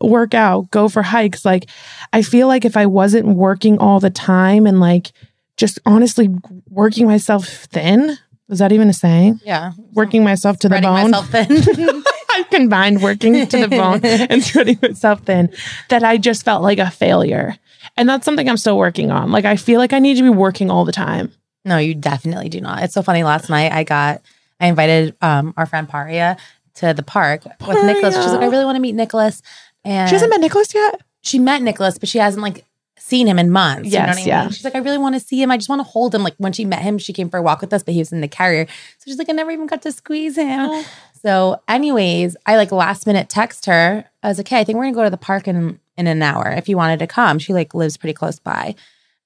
[0.00, 1.44] work out, go for hikes.
[1.44, 1.68] Like,
[2.12, 5.12] I feel like if I wasn't working all the time and like
[5.56, 6.28] just honestly
[6.68, 9.40] working myself thin, is that even a saying?
[9.44, 9.72] Yeah.
[9.92, 11.10] Working myself to the bone.
[11.10, 12.02] myself thin.
[12.34, 15.52] I've combined working to the bone and spreading myself thin
[15.88, 17.56] that I just felt like a failure.
[17.96, 19.30] And that's something I'm still working on.
[19.30, 21.32] Like, I feel like I need to be working all the time.
[21.64, 22.82] no, you definitely do not.
[22.82, 23.22] It's so funny.
[23.24, 24.20] Last night I got,
[24.60, 26.36] I invited um, our friend Paria
[26.76, 28.14] to the park with Nicholas.
[28.16, 29.42] She's like, I really want to meet Nicholas.
[29.84, 31.00] And She hasn't met Nicholas yet?
[31.20, 32.64] she met Nicholas, but she hasn't like
[32.98, 33.90] seen him in months.
[33.92, 34.42] you know Yes, what I yeah.
[34.42, 34.50] mean?
[34.50, 35.50] She's like, I really want to see him.
[35.50, 36.22] I just want to hold him.
[36.22, 38.12] Like when she met him, she came for a walk with us, but he was
[38.12, 38.66] in the carrier.
[38.66, 40.68] So she's like, I never even got to squeeze him.
[40.70, 40.84] Oh.
[41.24, 44.04] So, anyways, I like last minute text her.
[44.22, 46.22] I was like, Hey, I think we're gonna go to the park in in an
[46.22, 47.38] hour if you wanted to come.
[47.38, 48.74] She like lives pretty close by.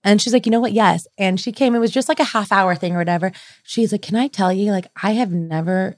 [0.05, 0.73] And she's like, you know what?
[0.73, 1.07] Yes.
[1.19, 1.75] And she came.
[1.75, 3.33] It was just like a half hour thing or whatever.
[3.65, 5.97] She's like, can I tell you, like, I have never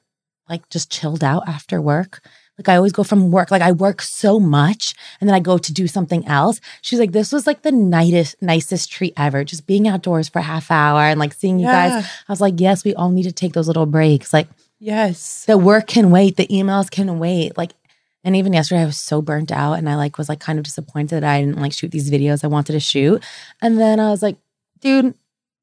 [0.48, 2.24] like just chilled out after work.
[2.58, 5.58] Like I always go from work, like I work so much and then I go
[5.58, 6.60] to do something else.
[6.82, 9.44] She's like, this was like the nicest, nicest treat ever.
[9.44, 11.88] Just being outdoors for a half hour and like seeing you Yeah.
[12.00, 12.04] guys.
[12.28, 14.32] I was like, yes, we all need to take those little breaks.
[14.32, 14.48] Like
[14.80, 15.44] Yes.
[15.44, 17.56] the work can wait, the emails can wait.
[17.56, 17.72] Like,
[18.24, 20.64] and even yesterday I was so burnt out and I like was like kind of
[20.64, 23.22] disappointed that I didn't like shoot these videos I wanted to shoot.
[23.62, 24.36] And then I was like,
[24.80, 25.14] dude,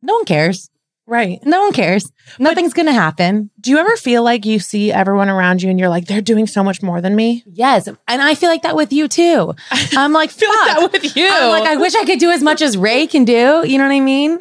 [0.02, 0.70] no one cares.
[1.10, 1.40] Right.
[1.46, 2.12] No one cares.
[2.38, 3.50] Nothing's gonna happen.
[3.62, 6.48] Do you ever feel like you see everyone around you and you're like, they're doing
[6.48, 7.44] so much more than me?
[7.46, 7.88] Yes.
[7.88, 9.56] And I feel like that with you too.
[9.72, 11.30] I'm like, feel like that with you.
[11.32, 13.64] I'm like, I wish I could do as much as Ray can do.
[13.66, 14.40] You know what I mean?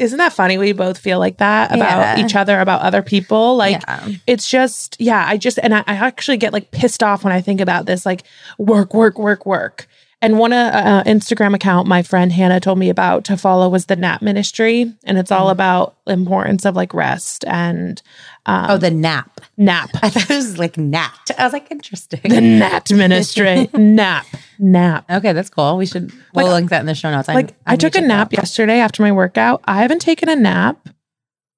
[0.00, 0.56] Isn't that funny?
[0.58, 2.24] We both feel like that about Yeah.
[2.24, 3.56] each other, about other people.
[3.56, 4.08] Like, Yeah.
[4.26, 7.40] it's just, yeah, I just, and I, I actually get like pissed off when I
[7.42, 8.22] think about this, like
[8.58, 9.86] work, work, work, work.
[10.22, 13.86] And one uh, uh, Instagram account my friend Hannah told me about to follow was
[13.86, 18.02] the Nap Ministry, and it's all about importance of like rest and
[18.44, 19.40] um, Oh, the nap.
[19.56, 19.88] nap.
[20.02, 21.30] I thought it was like nat.
[21.38, 22.20] I was like, interesting.
[22.22, 24.26] The Nap Ministry, nap,
[24.58, 25.10] nap.
[25.10, 25.78] okay, that's cool.
[25.78, 27.26] We should we'll Like- link that in the show notes.
[27.28, 29.62] Like I, need to took a nap yesterday after my workout.
[29.64, 30.86] I haven't taken a nap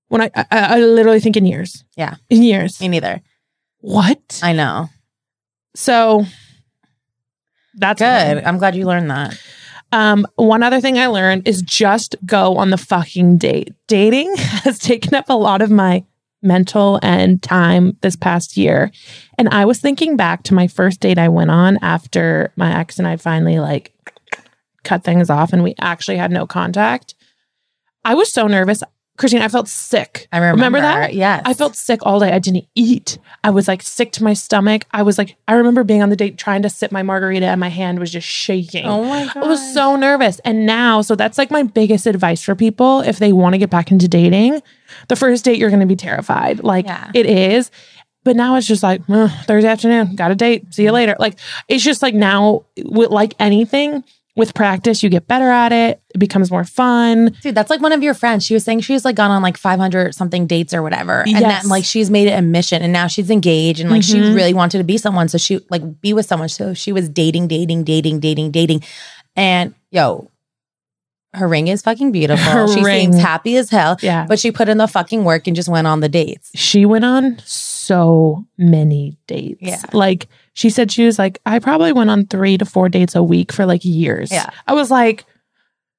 [0.06, 1.84] when I, I, I literally think in years.
[1.96, 2.14] Yeah.
[2.30, 2.80] in years.
[2.80, 3.22] Me neither.
[3.80, 4.38] What?
[4.42, 4.88] I know.
[5.74, 6.26] So
[7.74, 8.44] that's Good.
[8.44, 9.40] I'm glad you learned that.
[9.92, 13.74] Um, one other thing I learned is just go on the fucking date.
[13.88, 16.04] Dating has taken up a lot of my
[16.42, 18.90] mental and time this past year.
[19.38, 22.98] And I was thinking back to my first date I went on after my ex
[22.98, 23.92] and I finally like
[24.82, 27.14] cut things off and we actually had no contact.
[28.04, 28.82] I was so nervous.
[29.22, 30.26] Christine, I felt sick.
[30.32, 31.14] I remember, that?
[31.14, 31.42] Yes.
[31.44, 32.32] I felt sick all day.
[32.32, 33.18] I didn't eat.
[33.44, 34.84] I was like sick to my stomach.
[34.90, 37.60] I was like, I remember being on the date trying to sip my margarita and
[37.60, 38.84] my hand was just shaking.
[38.84, 39.36] Oh my god.
[39.36, 40.40] I was so nervous.
[40.40, 43.70] And now, so that's like my biggest advice for people if they want to get
[43.70, 44.60] back into dating.
[45.06, 46.64] The first date, you're going to be terrified.
[46.64, 47.12] Like Yeah.
[47.14, 47.70] it is.
[48.24, 50.74] But now it's just like Thursday afternoon, got a date.
[50.74, 50.94] See you mm.
[50.94, 51.14] later.
[51.20, 54.02] Like it's just like now, with like anything,
[54.34, 56.00] with practice, you get better at it.
[56.14, 57.36] It becomes more fun.
[57.42, 58.46] Dude, that's like one of your friends.
[58.46, 61.20] She was saying she's like gone on like 500 something dates or whatever.
[61.20, 61.62] And Yes.
[61.62, 64.34] then like she's made it a mission and now she's engaged and like she Mhm.
[64.34, 65.28] really wanted to be someone.
[65.28, 66.48] So she like be with someone.
[66.48, 68.82] So she was dating, dating, dating, dating, dating.
[69.36, 70.30] And yo,
[71.34, 72.44] her ring is fucking beautiful.
[72.52, 73.12] Her she ring.
[73.12, 73.96] seems happy as hell.
[74.02, 74.26] Yeah.
[74.26, 76.50] But she put in the fucking work and just went on the dates.
[76.54, 77.71] she went on so
[78.58, 79.58] many dates.
[79.60, 79.80] Yeah.
[79.92, 83.22] Like she said she was like, I probably went on three to four dates a
[83.22, 84.30] week for like years.
[84.30, 84.50] Yeah.
[84.66, 85.24] I was like,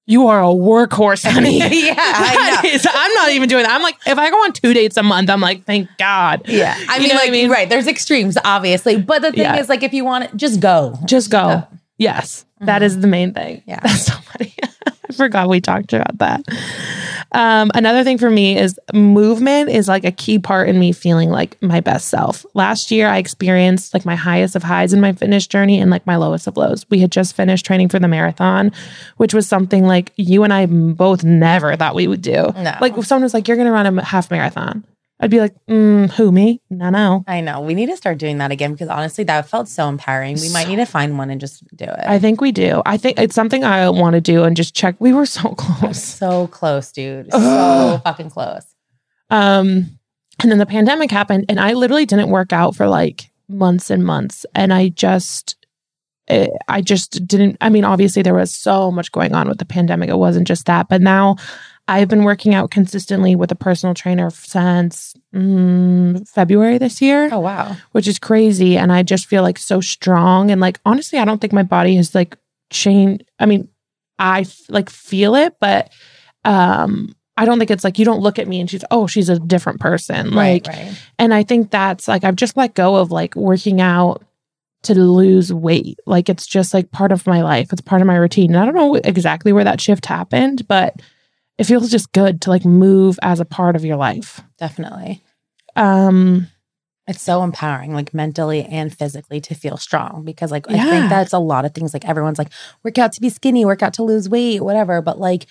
[0.05, 1.59] you are a workhorse, honey.
[1.85, 3.71] Yeah, I is- I'm not even doing that.
[3.73, 6.41] I'm like, if I go on two dates a month, I'm like, thank God.
[6.47, 6.75] Yeah.
[6.89, 7.49] I You mean, like, I mean?
[7.49, 7.69] right.
[7.69, 8.97] There's extremes, obviously.
[9.01, 9.59] But the thing Yeah.
[9.59, 10.97] is, like, if you want it, just go.
[11.05, 11.65] Just go.
[11.97, 12.45] Yes.
[12.59, 13.57] that is the main thing.
[13.61, 13.69] Mm-hmm.
[13.69, 13.79] Yeah.
[13.83, 14.53] That's so funny.
[15.09, 16.41] I forgot we talked about that.
[17.33, 21.29] Um, another thing for me is movement is like a key part in me feeling
[21.29, 22.45] like my best self.
[22.53, 26.05] Last year, I experienced like my highest of highs in my fitness journey and like
[26.05, 26.85] my lowest of lows.
[26.89, 28.71] We had just finished training for the marathon,
[29.17, 32.53] which was something like you and I both never thought we would do.
[32.55, 32.75] No.
[32.79, 34.83] Like if someone was like, you're going to run a half marathon,
[35.23, 36.61] I'd be like, mm, who, me?
[36.69, 37.23] No, no.
[37.29, 37.61] I know.
[37.61, 40.35] We need to start doing that again because honestly, that felt so empowering.
[40.35, 41.99] We might need to find one and just do it.
[42.05, 42.81] I think we do.
[42.85, 44.97] I think it's something I want to do and just check.
[44.99, 46.03] We were so close.
[46.03, 47.31] so close, dude.
[47.31, 48.65] So fucking close.
[49.29, 49.97] Um,
[50.41, 54.03] and then the pandemic happened, and I literally didn't work out for like months and
[54.03, 54.45] months.
[54.53, 55.55] And I just,
[56.27, 57.55] eh, I just didn't.
[57.61, 60.09] I mean, obviously, there was so much going on with the pandemic.
[60.09, 61.37] It wasn't just that, but now
[61.87, 67.39] I've been working out consistently with a personal trainer since mm, February this year Oh
[67.39, 67.75] wow.
[67.91, 68.77] which is crazy.
[68.77, 70.49] And I just feel like so strong.
[70.49, 72.37] And like, honestly, I don't think my body has like
[72.69, 73.25] changed.
[73.39, 73.67] I mean,
[74.17, 75.91] I f- like feel it, but
[76.45, 79.27] um, I don't think it's like you don't look at me and she's oh she's
[79.29, 81.01] a different person like right, right.
[81.17, 84.23] and I think that's like I've just let go of like working out
[84.83, 88.17] to lose weight like it's just like part of my life it's part of my
[88.17, 91.01] routine and I don't know exactly where that shift happened but
[91.57, 95.21] it feels just good to like move as a part of your life Definitely.
[95.75, 96.47] um
[97.07, 101.33] It's so empowering, like mentally and physically, to feel strong because, like, I think that's
[101.33, 101.93] a lot of things.
[101.93, 102.47] Like, everyone's like,
[102.83, 105.01] work out to be skinny, work out to lose weight, whatever.
[105.01, 105.45] But, like,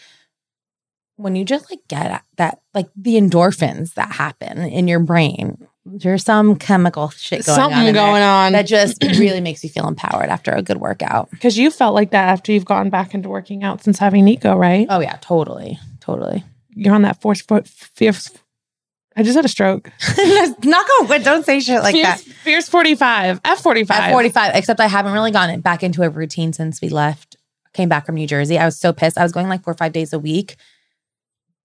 [1.17, 6.25] when you just like get that, like the endorphins that happen in your brain, there's
[6.25, 7.71] some chemical shit going on.
[7.71, 11.31] something in going on that just really makes you feel empowered after a good workout.
[11.31, 14.57] because you felt like that after you've gotten back into working out since having Nico
[14.57, 15.79] right Oh, yeah, totally.
[16.03, 16.45] Totally.
[16.75, 18.31] you're on that force foot fierce
[19.17, 19.91] I just had a stroke
[20.65, 21.23] Knock on wood.
[21.23, 22.21] Don't say shit like that.
[22.21, 26.53] fierce, fierce 45 F45 At 45, except I haven't really gotten back into a routine
[26.55, 27.37] since we left,
[27.75, 28.59] came back from New Jersey.
[28.59, 29.19] I was so pissed.
[29.19, 30.57] I was going like four or five days a week,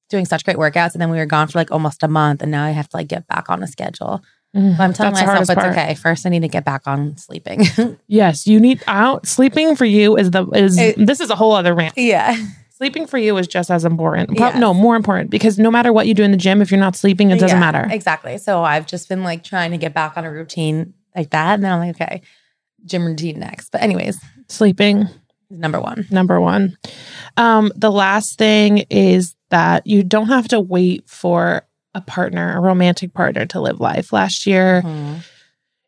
[0.09, 0.91] doing such great workouts.
[0.93, 2.41] And then we were gone for like almost a month.
[2.41, 4.21] And now I have to like get back on a schedule.
[4.55, 5.71] Mm, But I'm telling myself it's part.
[5.71, 5.93] okay.
[5.95, 7.63] First, I need to get back on sleeping.
[8.07, 11.53] Yes, you need out sleeping for you is the is It- this is a whole
[11.53, 11.93] other rant.
[11.97, 12.35] yeah.
[12.77, 14.37] Sleeping for you is just as important.
[14.37, 14.59] Pro- Yes.
[14.59, 16.95] No, more important because no matter what you do in the gym, if you're not
[16.95, 17.87] sleeping, it doesn't Yeah, matter.
[17.89, 18.37] Exactly.
[18.37, 21.55] So I've just been like trying to get back on a routine like that.
[21.55, 22.21] And then I'm like, okay,
[22.85, 23.71] gym routine next.
[23.71, 25.07] But, anyways, Sleeping
[25.49, 26.05] number one.
[26.11, 26.77] number one.
[27.35, 31.63] Um, the last thing is that you don't have to wait for
[31.95, 34.13] a partner, a romantic partner, to live life.
[34.13, 35.23] Last year, Mhm.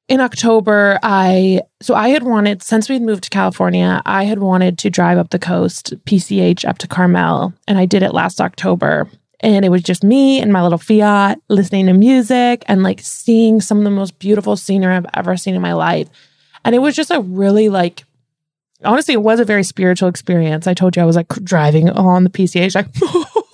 [0.10, 4.80] In October, I so I had wanted since we'd moved to California, I had wanted
[4.80, 9.08] to drive up the coast, PCH up to Carmel, and I did it last October.
[9.42, 13.62] And it was just me and my little Fiat listening to music and like seeing
[13.62, 16.10] some of the most beautiful scenery I've ever seen in my life.
[16.66, 18.04] And it was just a really like
[18.84, 20.66] honestly, it was a very spiritual experience.
[20.66, 22.76] I told you I was like driving on the PCH,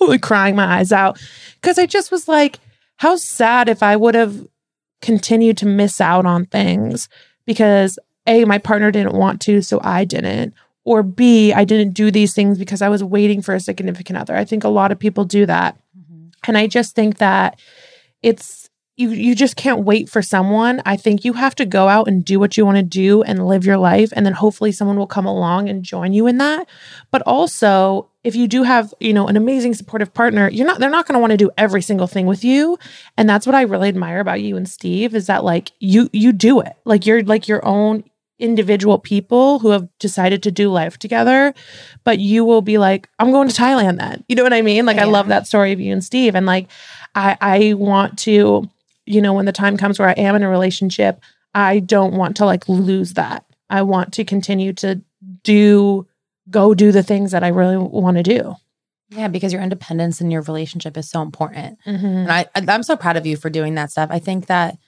[0.00, 1.20] like, crying my eyes out
[1.60, 2.58] because I just was like,
[2.96, 4.46] how sad if I would have
[5.06, 7.08] continued to miss out on things
[7.46, 10.52] because A, my partner didn't want to, so I didn't.
[10.84, 14.36] Or B, I didn't do these things because I was waiting for a significant other.
[14.36, 15.78] I think a lot of people do that.
[15.96, 16.28] Mm-hmm.
[16.48, 17.60] And I just think that
[18.20, 20.80] it's you you just can't wait for someone.
[20.86, 23.46] I think you have to go out and do what you want to do and
[23.46, 26.66] live your life and then hopefully someone will come along and join you in that.
[27.10, 30.90] But also, if you do have, you know, an amazing supportive partner, you're not they're
[30.90, 32.78] not going to want to do every single thing with you.
[33.18, 36.32] And that's what I really admire about you and Steve is that like you you
[36.32, 36.72] do it.
[36.86, 38.04] Like you're like your own
[38.38, 41.54] individual people who have decided to do life together,
[42.04, 44.24] but you will be like, I'm going to Thailand then.
[44.28, 44.86] You know what I mean?
[44.86, 46.34] Like I love that story of you and Steve.
[46.34, 46.68] And like
[47.14, 48.68] I I want to,
[49.06, 51.20] you know, when the time comes where I am in a relationship,
[51.54, 53.44] I don't want to like lose that.
[53.70, 55.00] I want to continue to
[55.42, 56.06] do
[56.50, 58.54] go do the things that I really want to do.
[59.08, 61.78] Yeah, because your independence in your relationship is so important.
[61.86, 62.06] Mm-hmm.
[62.06, 64.10] And I, I'm so proud of you for doing that stuff.
[64.12, 64.78] I think that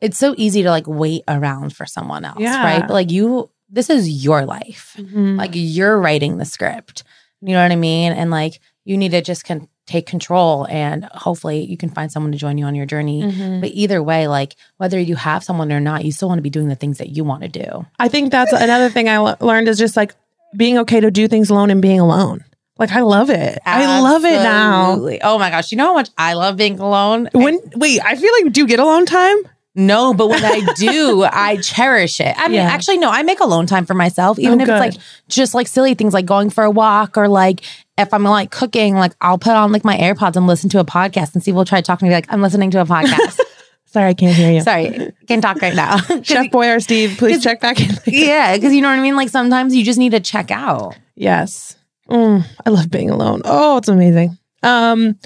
[0.00, 2.62] it's so easy to like wait around for someone else, Yeah.
[2.62, 2.80] right?
[2.86, 4.94] But like you, this is your life.
[4.98, 5.36] Mm-hmm.
[5.36, 7.02] Like you're writing the script.
[7.40, 8.12] You know what I mean?
[8.12, 12.32] And like you need to just can take control and hopefully you can find someone
[12.32, 13.22] to join you on your journey.
[13.22, 13.60] Mm-hmm.
[13.60, 16.50] But either way, like whether you have someone or not, you still want to be
[16.50, 17.86] doing the things that you want to do.
[17.98, 20.14] I think that's another thing I learned is just like
[20.56, 22.44] being okay to do things alone and being alone.
[22.78, 23.58] Like I love it.
[23.64, 24.96] I love it now.
[25.22, 25.72] Oh my gosh.
[25.72, 27.30] You know how much I love being alone?
[27.32, 29.38] When wait, I feel like do you get alone time?
[29.76, 32.34] No, but when I do, I cherish it.
[32.38, 32.62] I mean, Yeah.
[32.70, 34.82] actually, no, I make alone time for myself, even Oh, if good.
[34.82, 37.60] it's like just like silly things like going for a walk or like
[37.98, 40.84] if I'm like cooking, like I'll put on like my AirPods and listen to a
[40.84, 43.38] podcast and Steve will try to talk to me like, I'm listening to a podcast.
[43.86, 44.60] Sorry, I can't hear you.
[44.62, 45.96] Sorry, can't talk right now.
[46.22, 47.94] Chef Boy or Steve, please check back in.
[48.06, 49.16] yeah, because you know what I mean?
[49.16, 50.96] Like sometimes you just need to check out.
[51.14, 51.76] Yes.
[52.10, 53.42] Mm, I love being alone.
[53.44, 54.36] Oh, it's amazing.
[54.66, 55.16] Um,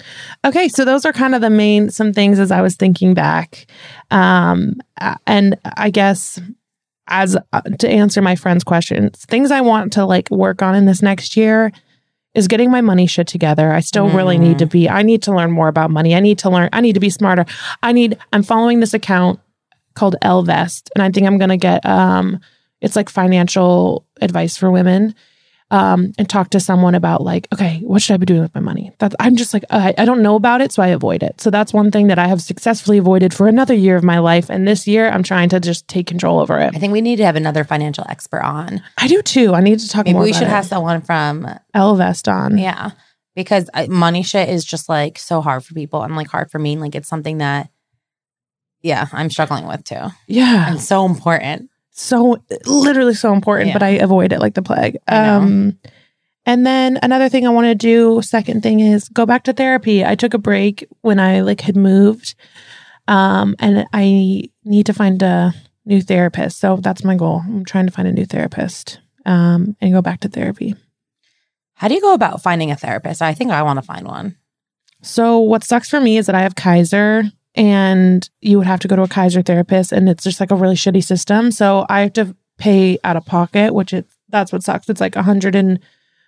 [0.45, 3.67] okay, so those are kind of the main some things as I was thinking back.
[4.11, 4.75] Um,
[5.27, 6.39] and I guess
[7.09, 10.85] as uh, to answer my friend's questions, things I want to like work on in
[10.85, 11.73] this next year
[12.35, 13.73] is getting my money shit together.
[13.73, 16.15] I still really need to be I need to learn more about money.
[16.15, 17.47] I need to learn I need to be smarter.
[17.83, 19.41] I need I'm following this account
[19.95, 22.41] called Ellevest and I think I'm going to get um
[22.81, 25.15] it's like financial advice for women
[25.71, 28.61] um, and talk to someone about like, okay, what should I be doing with my
[28.61, 28.93] money?
[28.99, 31.41] That's I'm just like I, I don't know about it, so I avoid it.
[31.41, 34.51] So that's one thing that I have successfully avoided for another year of my life,
[34.51, 36.75] and this year I'm trying to just take control over it.
[36.75, 38.83] I think we need to have another financial expert on.
[38.99, 39.55] I do too.
[39.55, 40.23] I need to talk Maybe more.
[40.25, 40.49] we should it.
[40.49, 42.59] have someone from Ellevest on.
[42.59, 42.91] Yeah.
[43.37, 46.59] Because I, money shit is just like so hard for people and like hard for
[46.59, 46.77] me.
[46.77, 47.71] Like it's something that,
[48.83, 50.09] yeah, I'm struggling with too.
[50.27, 51.70] yeah, And so important.
[51.91, 53.73] So literally so important, Yeah.
[53.75, 54.99] but I avoid it like the plague.
[55.09, 55.79] Um,
[56.47, 60.05] And then another thing I want to do, second thing is go back to therapy.
[60.05, 62.35] I took a break when I like had moved.
[63.07, 65.53] Um, and I need to find a
[65.85, 66.59] new therapist.
[66.59, 67.43] So that's my goal.
[67.45, 70.75] I'm trying to find a new therapist um, and go back to therapy.
[71.75, 73.21] How do you go about finding a therapist?
[73.21, 74.37] I think I want to find one.
[75.03, 77.25] So what sucks for me is that I have Kaiser
[77.55, 80.57] and you would have to go to a Kaiser therapist and it's just like a
[80.57, 81.51] really shitty system.
[81.51, 84.89] So I have to pay out of pocket, which it that's what sucks.
[84.89, 85.81] It's like a hundred and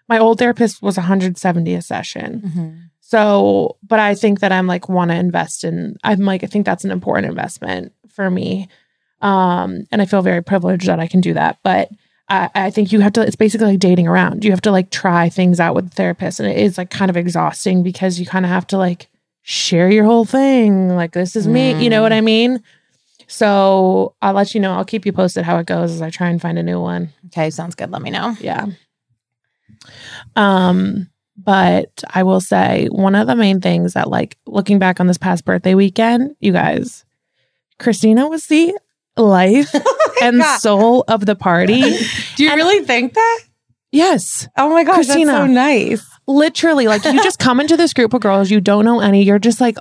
[0.09, 2.43] my old therapist was 170 a session.
[2.45, 2.77] Mm-hmm.
[3.01, 6.67] So, but I think that I'm like want to invest in I'm like I think
[6.67, 8.69] that's an important investment for me.
[9.21, 11.59] Um and I feel very privileged that I can do that.
[11.63, 11.91] But
[12.29, 14.45] I, I think you have to it's basically like dating around.
[14.45, 17.11] You have to like try things out with the therapist and it is like kind
[17.11, 19.09] of exhausting because you kind of have to like
[19.43, 20.89] share your whole thing.
[20.97, 22.63] Like this is me, you know what I mean?
[23.27, 24.73] So I'll let you know.
[24.75, 27.11] I'll keep you posted how it goes as I try and find a new one.
[27.27, 27.91] Okay, sounds good.
[27.91, 28.37] Let me know.
[28.41, 28.67] Yeah.
[30.37, 35.07] Um, but I will say one of the main things that like looking back on
[35.07, 37.05] this past birthday weekend, you guys,
[37.79, 38.77] Christina was the
[39.17, 39.75] life
[40.23, 40.59] and God.
[40.59, 41.81] soul of the party.
[42.37, 43.41] Do you really think that?
[43.91, 44.47] yes.
[44.57, 45.33] Oh my gosh, Christina.
[45.33, 46.12] that's so nice.
[46.33, 49.39] Literally, like you just come into this group of girls, you don't know any, you're
[49.39, 49.77] just like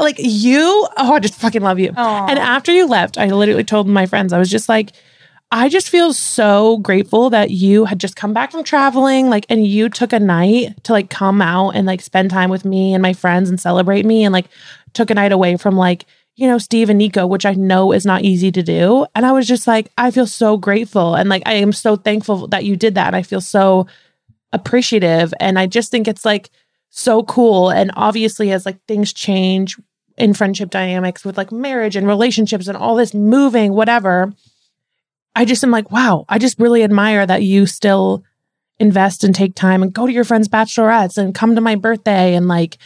[0.00, 1.92] like you, oh, I just fucking love you.
[1.96, 2.26] Aw.
[2.28, 4.92] And after you left, I literally told my friends, I was just like,
[5.52, 9.64] I just feel so grateful that you had just come back from traveling, like, and
[9.66, 13.02] you took a night to like come out and like spend time with me and
[13.02, 14.46] my friends and celebrate me and like
[14.92, 16.04] took a night away from like,
[16.34, 19.06] you know, Steve and Nico, which I know is not easy to do.
[19.14, 21.14] And I was just like, I feel so grateful.
[21.14, 23.06] And like, I am so thankful that you did that.
[23.06, 23.86] And I feel so
[24.52, 25.32] appreciative.
[25.40, 26.50] And I just think it's like
[26.90, 27.70] so cool.
[27.70, 29.78] And obviously, as like things change
[30.16, 34.32] in friendship dynamics with like marriage and relationships and all this moving, whatever,
[35.34, 38.24] I just am like, wow, I just really admire that you still
[38.78, 42.34] invest and take time and go to your friends' bachelorettes and come to my birthday
[42.34, 42.78] and like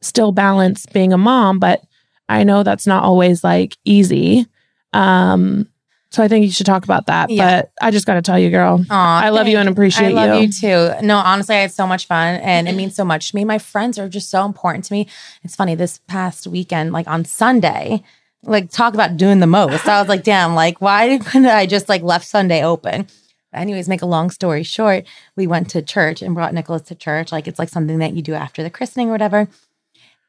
[0.00, 1.58] still balance being a mom.
[1.58, 1.82] But
[2.28, 4.46] I know that's not always like easy.
[4.92, 5.68] Um,
[6.12, 7.30] so I think you should talk about that.
[7.30, 7.62] Yeah.
[7.62, 10.26] But I just got to tell you, girl, Aw, I love you and appreciate I
[10.26, 10.46] love you.
[10.46, 10.52] you.
[10.52, 11.06] too.
[11.06, 13.44] No, honestly, I had so much fun and it means so much to me.
[13.44, 15.08] My friends are just so important to me.
[15.42, 18.02] It's funny, this past weekend, like on Sunday,
[18.42, 19.88] like talk about doing the most.
[19.88, 23.06] I was like, damn, like why didn't I just like left Sunday open?
[23.50, 25.04] But anyways, make a long story short,
[25.36, 27.32] we went to church and brought Nicholas to church.
[27.32, 29.48] Like it's like something that you do after the christening or whatever.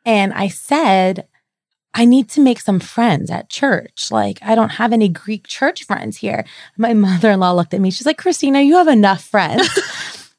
[0.05, 1.27] And I said,
[1.93, 4.11] I need to make some friends at church.
[4.11, 6.43] Like, I don't have any Greek church friends here.
[6.77, 7.91] My mother in law looked at me.
[7.91, 9.69] She's like, Christina, you have enough friends.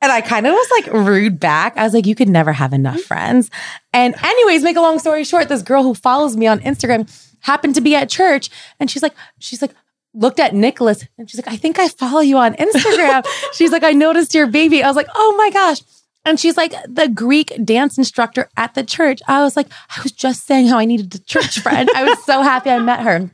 [0.00, 1.76] and I kind of was like rude back.
[1.76, 3.02] I was like, you could never have enough mm-hmm.
[3.02, 3.50] friends.
[3.92, 7.10] And, anyways, make a long story short, this girl who follows me on Instagram
[7.40, 8.50] happened to be at church.
[8.78, 9.72] And she's like, she's like,
[10.14, 13.26] looked at Nicholas and she's like, I think I follow you on Instagram.
[13.52, 14.82] she's like, I noticed your baby.
[14.82, 15.80] I was like, oh my gosh.
[16.24, 19.20] And she's like the Greek dance instructor at the church.
[19.26, 21.88] I was like, I was just saying how I needed a church friend.
[21.94, 23.30] I was so happy I met her.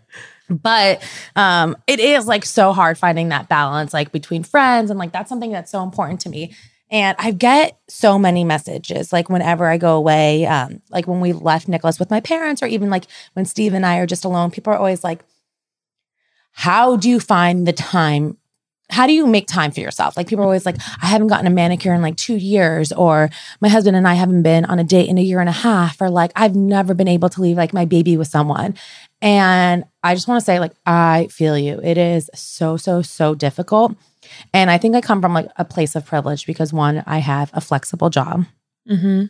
[0.49, 1.03] But
[1.37, 5.29] um, it is like so hard finding that balance, like between friends, and like that's
[5.29, 6.55] something that's so important to me.
[6.91, 11.33] And I get so many messages, like whenever I go away, um, like when we
[11.33, 14.51] left Nicholas with my parents, or even like when Steve and I are just alone.
[14.51, 15.25] People are always like,
[16.53, 18.37] "How do you find the time
[18.91, 20.17] how do you make time for yourself?
[20.17, 23.31] Like people are always like, I haven't gotten a manicure in like two years, or
[23.61, 26.01] my husband and I haven't been on a date in a year and a half,
[26.01, 28.75] or like I've never been able to leave like my baby with someone.
[29.23, 31.81] And I just want to say, like, I feel you.
[31.83, 33.97] It is so, so, so difficult.
[34.53, 37.51] And I think I come from like a place of privilege because one, I have
[37.55, 38.45] a flexible job.
[38.89, 39.25] Mm-hmm.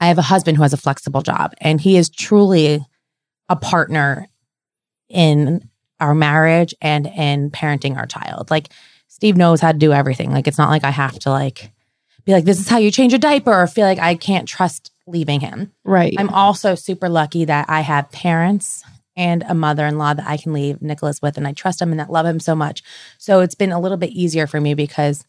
[0.00, 2.84] I have a husband who has a flexible job, and he is truly
[3.48, 4.28] a partner
[5.08, 8.50] in our marriage and in parenting our child.
[8.50, 8.68] Like
[9.08, 10.30] Steve knows how to do everything.
[10.30, 11.72] Like it's not like I have to like
[12.24, 14.92] be like this is how you change a diaper or feel like I can't trust
[15.06, 15.72] leaving him.
[15.84, 16.14] Right.
[16.18, 18.84] I'm also super lucky that I have parents
[19.16, 22.10] and a mother-in-law that I can leave Nicholas with and I trust him and that
[22.10, 22.82] love him so much.
[23.18, 25.24] So it's been a little bit easier for me because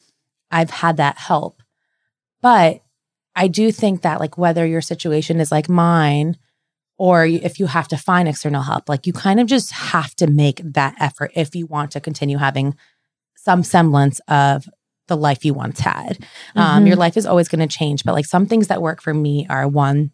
[0.52, 1.64] I've had that help.
[2.42, 2.82] But
[3.36, 6.38] I do think that like whether your situation is like mine
[6.98, 10.28] or if you have to find external help, like you kind of just have to
[10.28, 12.76] make that effort if you want to continue having
[13.44, 14.68] some semblance of
[15.08, 16.20] the life you once had.
[16.56, 16.88] Um, Mhm.
[16.88, 19.48] your life is always going to change, but like some things that work for me
[19.50, 20.12] are one,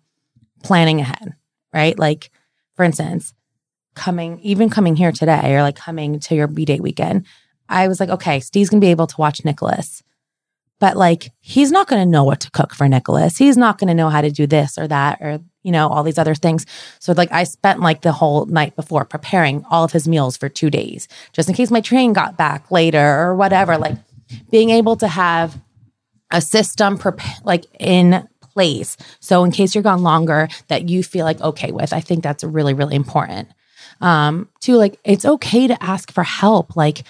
[0.64, 1.34] planning ahead,
[1.74, 1.98] right?
[2.00, 2.32] Like,
[2.76, 3.34] for instance,
[3.96, 7.26] coming, even coming here today or like coming to your B day weekend,
[7.68, 10.02] I was like, okay, Steve's going to be able to watch Nicholas,
[10.80, 13.38] but like, he's not going to know what to cook for Nicholas.
[13.38, 16.04] He's not going to know how to do this or that or, you know, all
[16.04, 16.66] these other things.
[17.00, 20.48] So like, I spent like the whole night before preparing all of his meals for
[20.48, 23.78] two days, just in case my train got back later or whatever.
[23.78, 23.98] Like,
[24.50, 25.60] being able to have
[26.32, 28.98] a system prep- like in place.
[29.20, 31.94] So in case you're gone longer, that you feel like okay with.
[31.94, 33.50] I think that's really, really important.
[34.02, 36.76] Um, to like it's okay to ask for help.
[36.76, 37.04] Like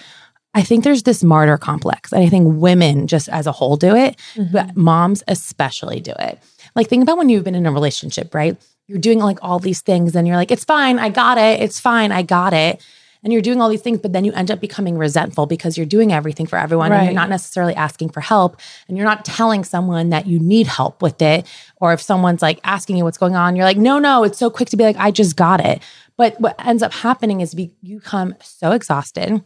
[0.54, 2.12] I think there's this martyr complex.
[2.12, 4.16] And I think women just as a whole do it,
[4.52, 6.38] but moms especially do it.
[6.76, 8.56] Like think about when you've been in a relationship, right?
[8.86, 11.80] You're doing like all these things and you're like, it's fine, I got it, it's
[11.80, 12.84] fine, I got it.
[13.24, 15.86] And you're doing all these things, but then you end up becoming resentful because you're
[15.86, 19.64] doing everything for everyone and you're not necessarily asking for help and you're not telling
[19.64, 21.44] someone that you need help with it.
[21.80, 24.48] Or if someone's like asking you what's going on, you're like, no, no, it's so
[24.48, 25.82] quick to be like, I just got it.
[26.16, 27.52] But what ends up happening is
[27.82, 29.42] you become so exhausted.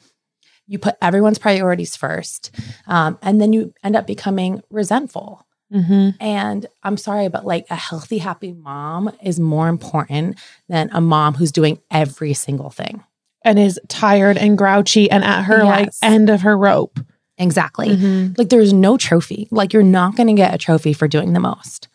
[0.67, 2.55] You put everyone's priorities first.
[2.87, 5.47] Um, and then you end up becoming resentful.
[5.73, 6.11] Mm-hmm.
[6.23, 11.35] And I'm sorry, but like a healthy, happy mom is more important than a mom
[11.35, 13.05] who's doing every single thing.
[13.43, 17.01] And is tired and grouchy and at her like end of her rope.
[17.39, 17.89] Exactly.
[17.97, 18.37] Mhm.
[18.37, 19.49] Like there's no trophy.
[19.51, 21.89] Like you're not going to get a trophy for doing the most.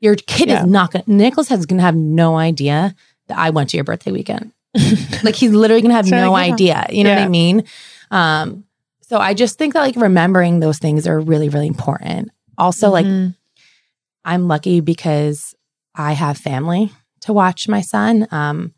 [0.00, 0.60] Your kid Yeah.
[0.64, 2.94] is not going to, Nicholas is going to have no idea
[3.28, 4.52] that I went to your birthday weekend.
[5.22, 6.42] like he's literally going to have So, no yeah.
[6.42, 6.86] idea.
[6.90, 7.64] You know what I mean?
[8.10, 8.64] Um,
[9.02, 12.30] so I just think that like remembering those things are really, really important.
[12.58, 13.34] Also, like Mhm.
[14.24, 15.54] I'm lucky because
[15.94, 16.92] I have family
[17.22, 18.26] to watch my son.
[18.30, 18.72] Um,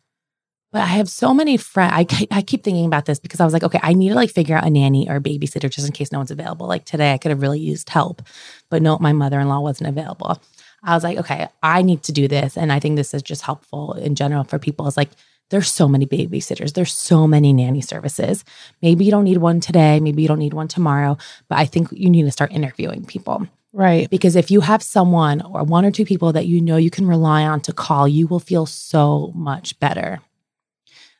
[0.72, 1.92] but I have so many friends.
[1.94, 4.30] I, I keep thinking about this because I was like, okay, I need to like
[4.30, 6.66] figure out a nanny or a babysitter just in case no one's available.
[6.66, 8.22] Like today, I could have really used help,
[8.70, 10.42] but no, my mother in law wasn't available.
[10.82, 12.56] I was like, okay, I need to do this.
[12.56, 14.88] And I think this is just helpful in general for people.
[14.88, 15.10] It's like,
[15.50, 18.44] there's so many babysitters, there's so many nanny services.
[18.82, 21.18] Maybe you don't need one today, maybe you don't need one tomorrow,
[21.48, 23.46] but I think you need to start interviewing people.
[23.74, 24.08] Right.
[24.08, 27.06] Because if you have someone or one or two people that you know you can
[27.06, 30.20] rely on to call, you will feel so much better.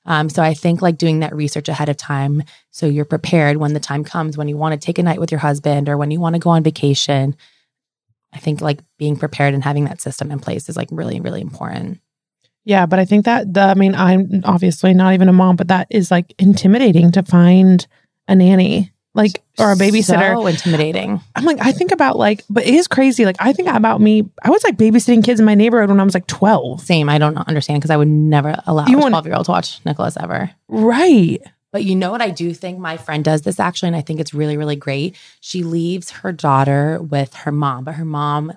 [0.07, 3.73] Um, so I think like doing that research ahead of time so you're prepared when
[3.73, 6.11] the time comes when you want to take a night with your husband or when
[6.11, 7.37] you want to go on vacation.
[8.33, 11.41] I think like being prepared and having that system in place is like really, really
[11.41, 12.01] important.
[12.65, 15.69] Yeah, but I think that the I mean, I'm obviously not even a mom, but
[15.69, 17.87] that is like intimidating to find
[18.27, 18.91] a nanny.
[19.15, 20.35] Like or a babysitter.
[20.35, 21.21] So intimidating.
[21.37, 23.25] I'm like, I think about like, but it is crazy.
[23.25, 24.29] Like, I think about me.
[24.43, 26.81] I was like babysitting kids in my neighborhood when I was like 12.
[26.81, 27.09] Same.
[27.09, 29.53] I don't understand because I would never allow You a want- 12 year old to
[29.53, 30.51] watch Nicholas ever.
[30.69, 31.41] Right.
[31.71, 34.21] But you know what I do think my friend does this actually, and I think
[34.21, 35.17] it's really, really great.
[35.41, 38.53] She leaves her daughter with her mom, but her mom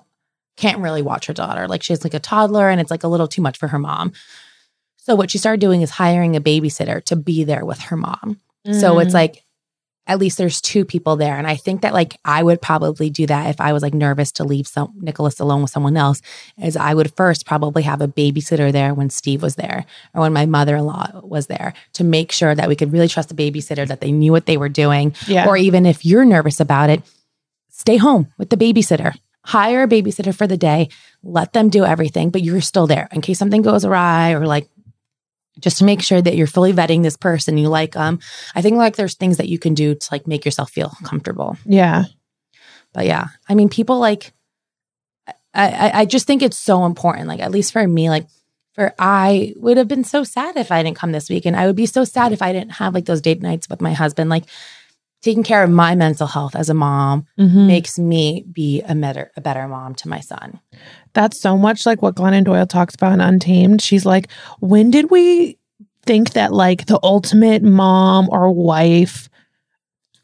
[0.56, 1.66] can't really watch her daughter.
[1.68, 4.12] Like she's like a toddler and it's like a little too much for her mom.
[4.96, 8.40] So what she started doing is hiring a babysitter to be there with her mom.
[8.72, 9.14] So it's mm.
[9.14, 9.44] like
[10.08, 11.36] at least there's two people there.
[11.36, 14.32] And I think that like I would probably do that if I was like nervous
[14.32, 16.22] to leave some Nicholas alone with someone else,
[16.60, 19.84] is I would first probably have a babysitter there when Steve was there
[20.14, 23.34] or when my mother-in-law was there to make sure that we could really trust the
[23.34, 25.14] babysitter, that they knew what they were doing.
[25.26, 25.46] Yeah.
[25.46, 27.02] Or even if you're nervous about it,
[27.68, 29.14] stay home with the babysitter.
[29.44, 30.88] Hire a babysitter for the day,
[31.22, 34.68] let them do everything, but you're still there in case something goes awry or like
[35.58, 38.18] just to make sure that you're fully vetting this person you like them
[38.54, 41.56] i think like there's things that you can do to like make yourself feel comfortable
[41.64, 42.04] yeah.
[42.92, 44.32] but yeah i mean people like
[45.54, 48.26] I, I i just think it's so important like at least for me like
[48.74, 51.66] for i would have been so sad if i didn't come this week and i
[51.66, 54.30] would be so sad if i didn't have like those date nights with my husband
[54.30, 54.44] like
[55.20, 57.66] taking care of my mental health as a mom Mhm.
[57.66, 60.60] makes me be a better a better mom to my son
[61.18, 63.82] That's so much like what Glennon Doyle talks about in Untamed.
[63.82, 64.28] She's like,
[64.60, 65.58] when did we
[66.06, 69.28] think that like the ultimate mom or wife,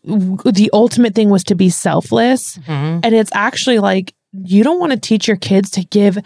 [0.07, 2.59] w- the ultimate thing was to be selfless?
[2.59, 3.01] Mm-hmm.
[3.03, 4.15] And it's actually like,
[4.45, 6.17] you don't want to teach your kids to give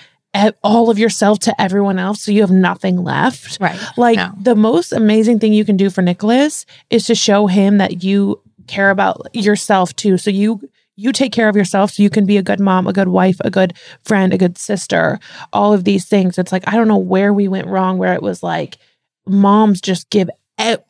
[0.63, 3.57] all of yourself to everyone else so you have nothing left.
[3.63, 4.33] right Like No.
[4.39, 8.39] the most amazing thing you can do for Nicholas is to show him that you
[8.67, 10.19] care about yourself too.
[10.19, 10.61] So you
[11.01, 13.37] you take care of yourself so you can be a good mom, a good wife,
[13.45, 13.73] a good
[14.05, 15.21] friend, a good sister,
[15.53, 16.39] all of these things.
[16.39, 18.79] It's like I don't know where we went wrong where it was like
[19.27, 20.29] moms just give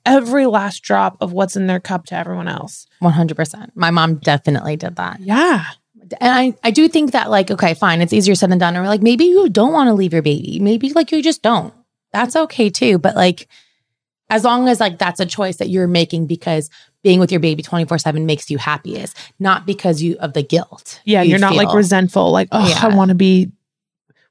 [0.06, 2.86] every last drop of what's in their cup to everyone else.
[3.02, 5.64] 100% my mom definitely did that Yeah.
[6.22, 8.86] and I, I do think that like okay fine it's easier said than done or
[8.86, 11.74] like maybe you don't want to leave your baby maybe like you just don't
[12.14, 13.46] that's okay too but like
[14.30, 16.70] as long as like that's a choice that you're making because
[17.02, 21.00] being with your baby 24 7 makes you happiest not because you of the guilt
[21.04, 22.80] Yeah, you you're not like resentful like, "Oh, Yeah.
[22.82, 23.52] I want to be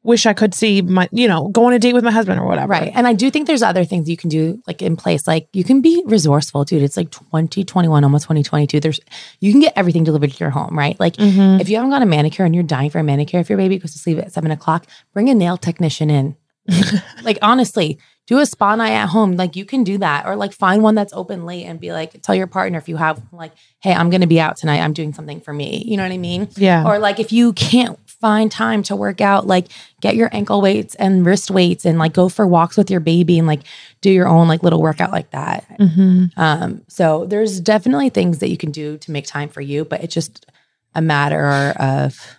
[0.04, 2.46] wish I could see my, you know, go on a date with my husband or
[2.46, 5.28] whatever." right and i do think there's other things you can do like in place
[5.28, 9.00] like you can be resourceful dude it's like 2021 almost 2022 there's
[9.42, 11.60] you can get everything delivered to your home right like Mhm.
[11.60, 13.80] If you haven't got a manicure and you're dying for a manicure, if your baby
[13.80, 16.36] goes to sleep at seven o'clock, bring a nail technician in.
[17.24, 17.98] like honestly,
[18.28, 19.36] do a spa night at home.
[19.36, 22.22] Like you can do that, or like find one that's open late and be like,
[22.22, 24.82] tell your partner if you have like, hey, I'm going to be out tonight.
[24.82, 25.84] I'm doing something for me.
[25.86, 26.50] You know what I mean?
[26.56, 26.86] Yeah.
[26.86, 29.68] Or like if you can't find time to work out, like
[30.02, 33.38] get your ankle weights and wrist weights and like go for walks with your baby
[33.38, 33.62] and like
[34.02, 35.66] do your own like little workout like that.
[35.80, 39.86] hmm Um, so there's definitely things that you can do to make time for you,
[39.86, 40.46] but it's just
[40.96, 42.37] a matter of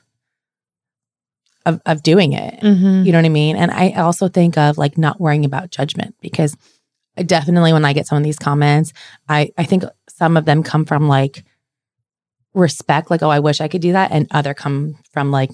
[1.68, 2.60] of, of doing it.
[2.60, 3.56] hmm You know what I mean?
[3.56, 6.56] And I also think of like not worrying about judgment because
[7.24, 8.92] definitely when I get some of these comments,
[9.28, 11.44] I I think some of them come from like
[12.54, 14.10] respect, like, oh, I wish I could do that.
[14.10, 15.50] And other come from like,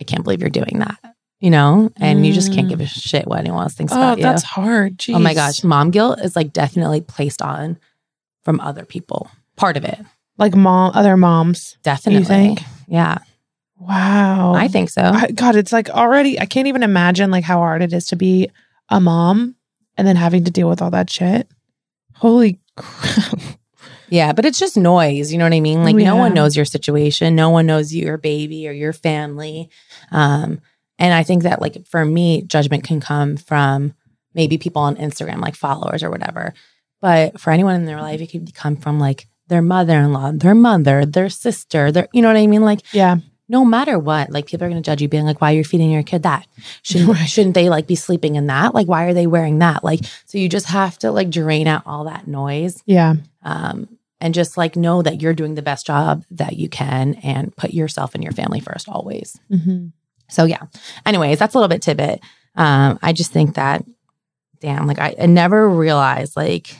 [0.00, 0.98] I can't believe you're doing that.
[1.40, 1.90] You know?
[1.96, 2.70] And you just can't Mm.
[2.70, 4.22] give a shit what anyone else thinks Oh, about you.
[4.22, 5.02] that's hard.
[5.10, 5.62] Oh my gosh.
[5.64, 7.78] Mom guilt is like definitely placed on
[8.44, 9.28] from other people.
[9.56, 9.98] Part of it.
[10.38, 11.76] Like mom, other moms.
[11.82, 12.24] Definitely.
[12.24, 12.60] think?
[12.88, 13.18] Yeah.
[13.86, 14.54] Wow.
[14.54, 15.02] I think so.
[15.02, 16.40] I, God, it's like already.
[16.40, 18.50] I can't even imagine like how hard it is to be
[18.88, 19.56] a mom
[19.96, 21.48] and then having to deal with all that shit.
[22.14, 23.38] Holy crap!
[24.10, 25.32] Yeah, but it's just noise.
[25.32, 25.82] You know what I mean?
[25.82, 27.34] Like no one knows your situation.
[27.34, 29.70] No one knows your baby or your family.
[30.12, 30.60] Um,
[30.98, 33.94] and I think that like for me, judgment can come from
[34.34, 36.54] maybe people on Instagram, like followers or whatever.
[37.00, 41.04] But for anyone in their life, it could come from like their mother-in-law, their mother,
[41.04, 42.62] their sister, their you know what I mean?
[42.62, 43.16] Like Yeah,
[43.54, 45.62] no matter what, like people are going to judge you, being like, "Why are you
[45.62, 46.44] feeding your kid that?
[46.82, 47.28] Shouldn't Right.
[47.28, 48.74] shouldn't they like be sleeping in that?
[48.74, 49.84] Like, why are they wearing that?
[49.84, 53.88] Like, so you just have to like drain out all that noise, yeah, um,
[54.20, 57.72] and just like know that you're doing the best job that you can, and put
[57.72, 59.38] yourself and your family first always.
[59.48, 59.86] hmm
[60.28, 60.62] So yeah.
[61.06, 62.20] Anyways, that's a little bit tidbit.
[62.56, 63.84] Um, I just think that,
[64.58, 66.74] damn, like I, I never realized like,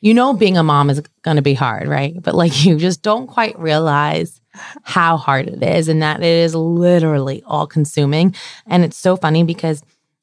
[0.00, 2.14] you know, being a mom is going to be hard, right?
[2.22, 4.40] But like you just don't quite realize
[4.82, 8.34] how hard it is, and that it is literally all consuming.
[8.66, 9.82] And it's so funny because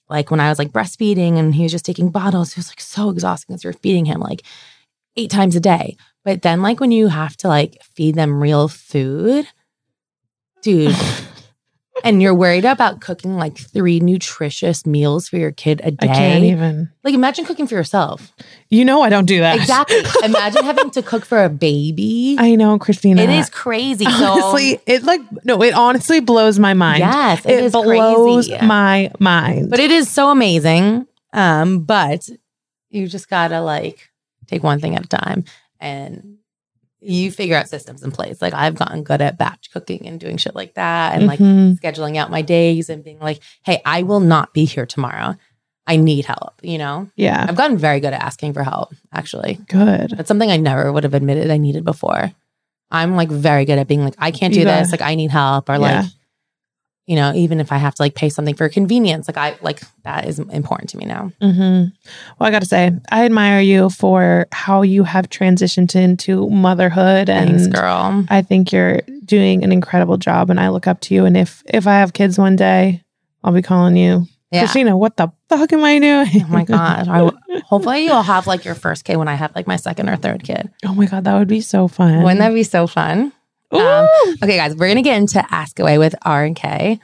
[0.09, 2.81] like when I was like breastfeeding and he was just taking bottles, it was like
[2.81, 4.41] so exhausting because you're feeding him like
[5.15, 5.97] eight times a day.
[6.23, 9.47] But then like when you have to like feed them real food,
[10.61, 10.95] dude,
[12.03, 16.07] and you're worried about cooking like three nutritious meals for your kid a day.
[16.09, 16.91] I can't even.
[17.03, 18.33] Like imagine cooking for yourself.
[18.69, 19.57] You know, I don't do that.
[19.57, 20.01] Exactly.
[20.23, 22.35] imagine having to cook for a baby.
[22.39, 23.21] I know, Christina.
[23.21, 24.05] it is crazy.
[24.05, 24.79] So honestly.
[24.85, 26.99] It like no, it honestly blows my mind.
[26.99, 28.65] yes, it, it, is blows crazy.
[28.65, 29.69] my mind.
[29.69, 31.07] But it is so amazing.
[31.33, 32.27] Um, but
[32.89, 34.09] you just gotta like
[34.47, 35.45] take one thing at a time
[35.79, 36.38] and
[37.01, 38.41] you figure out systems in place.
[38.41, 41.79] Like I've gotten good at batch cooking and doing shit like that and like Mhm.
[41.79, 45.35] scheduling out my days and being like, hey, I will not be here tomorrow.
[45.87, 47.09] I need help, you know?
[47.15, 49.59] yeah, I've gotten very good at asking for help, actually.
[49.67, 50.11] good.
[50.11, 52.31] That's something I never would have admitted I needed before.
[52.91, 54.91] I'm like very good at being like, I can't do this.
[54.91, 55.69] Like, I need help.
[55.69, 55.77] Or Yeah.
[56.01, 56.05] like,
[57.09, 59.81] you know, even if I have to like pay something for convenience, like I like
[60.03, 61.31] that is important to me now.
[61.41, 61.85] hmm
[62.37, 67.27] Well, I got to say, I admire you for how you have transitioned into motherhood,
[67.29, 68.25] and Thanks, girl.
[68.29, 70.51] I think you're doing an incredible job.
[70.51, 71.25] And I look up to you.
[71.25, 73.01] And if if I have kids one day,
[73.43, 74.61] I'll be calling you, Yeah.
[74.61, 74.95] Christina.
[74.95, 76.43] What the fuck am I doing?
[76.43, 77.07] Oh my god!
[77.07, 80.15] W- hopefully you'll have like your first kid when I have like my second or
[80.15, 80.69] third kid.
[80.85, 82.21] oh my god, that would be so fun.
[82.21, 83.33] Wouldn't that be so fun?
[83.71, 84.07] Um,
[84.43, 86.99] okay, guys, we're gonna get into Ask Away with R and K.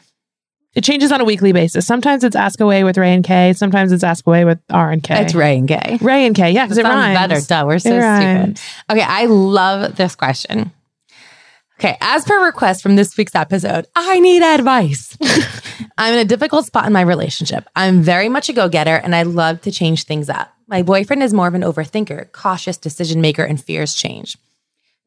[0.74, 1.86] it changes on a weekly basis.
[1.86, 3.54] Sometimes it's Ask Away with Ray and K.
[3.54, 5.22] Sometimes it's Ask Away with R and K.
[5.22, 5.98] It's Ray and K.
[6.02, 6.52] Ray and K.
[6.52, 7.18] Yeah, because it sounds rhymes.
[7.18, 7.48] better.
[7.48, 8.60] Duh, we're so stupid.
[8.90, 10.72] Okay, I love this question.
[11.80, 15.18] Okay, as per request from this week's episode, I need advice.
[15.98, 17.68] I'm in a difficult spot in my relationship.
[17.76, 20.54] I'm very much a go getter and I love to change things up.
[20.68, 24.38] My boyfriend is more of an overthinker, cautious decision maker, and fears change.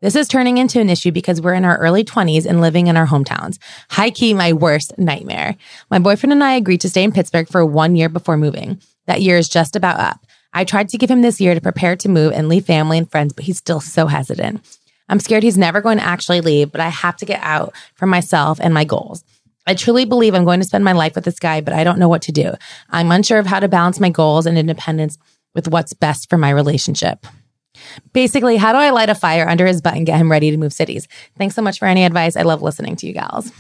[0.01, 2.97] This is turning into an issue because we're in our early 20s and living in
[2.97, 3.59] our hometowns.
[3.91, 5.57] High key, my worst nightmare.
[5.91, 8.81] My boyfriend and I agreed to stay in Pittsburgh for one year before moving.
[9.07, 10.25] That year is just about up.
[10.53, 13.11] I tried to give him this year to prepare to move and leave family and
[13.11, 14.61] friends, but he's still so hesitant.
[15.09, 18.07] I'm scared he's never going to actually leave, but I have to get out for
[18.07, 19.25] myself and my goals.
[19.67, 21.99] I truly believe I'm going to spend my life with this guy, but I don't
[21.99, 22.55] know what to do.
[22.91, 25.19] I'm unsure of how to balance my goals and independence
[25.57, 27.27] with what's best for my relationship.
[28.13, 30.57] Basically, how do I light a fire under his butt and get him ready to
[30.57, 31.09] move cities?
[31.37, 32.37] Thanks so much for any advice.
[32.37, 33.51] I love listening to you gals.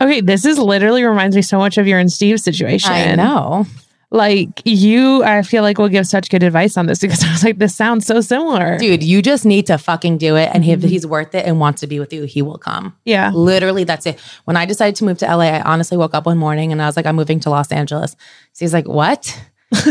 [0.00, 2.92] Okay, this is literally reminds me so much of your and Steve's situation.
[2.92, 3.64] I know.
[4.10, 7.42] Like you, I feel like will give such good advice on this because I was
[7.42, 8.78] like, this sounds so similar.
[8.78, 10.50] Dude, you just need to fucking do it.
[10.54, 10.88] And if Mhm.
[10.88, 12.94] he's worth it and wants to be with you, he will come.
[13.04, 13.32] Yeah.
[13.34, 14.20] Literally, that's it.
[14.44, 16.86] When I decided to move to LA, I honestly woke up one morning and I
[16.86, 18.12] was like, I'm moving to Los Angeles.
[18.52, 19.42] So he's like, What?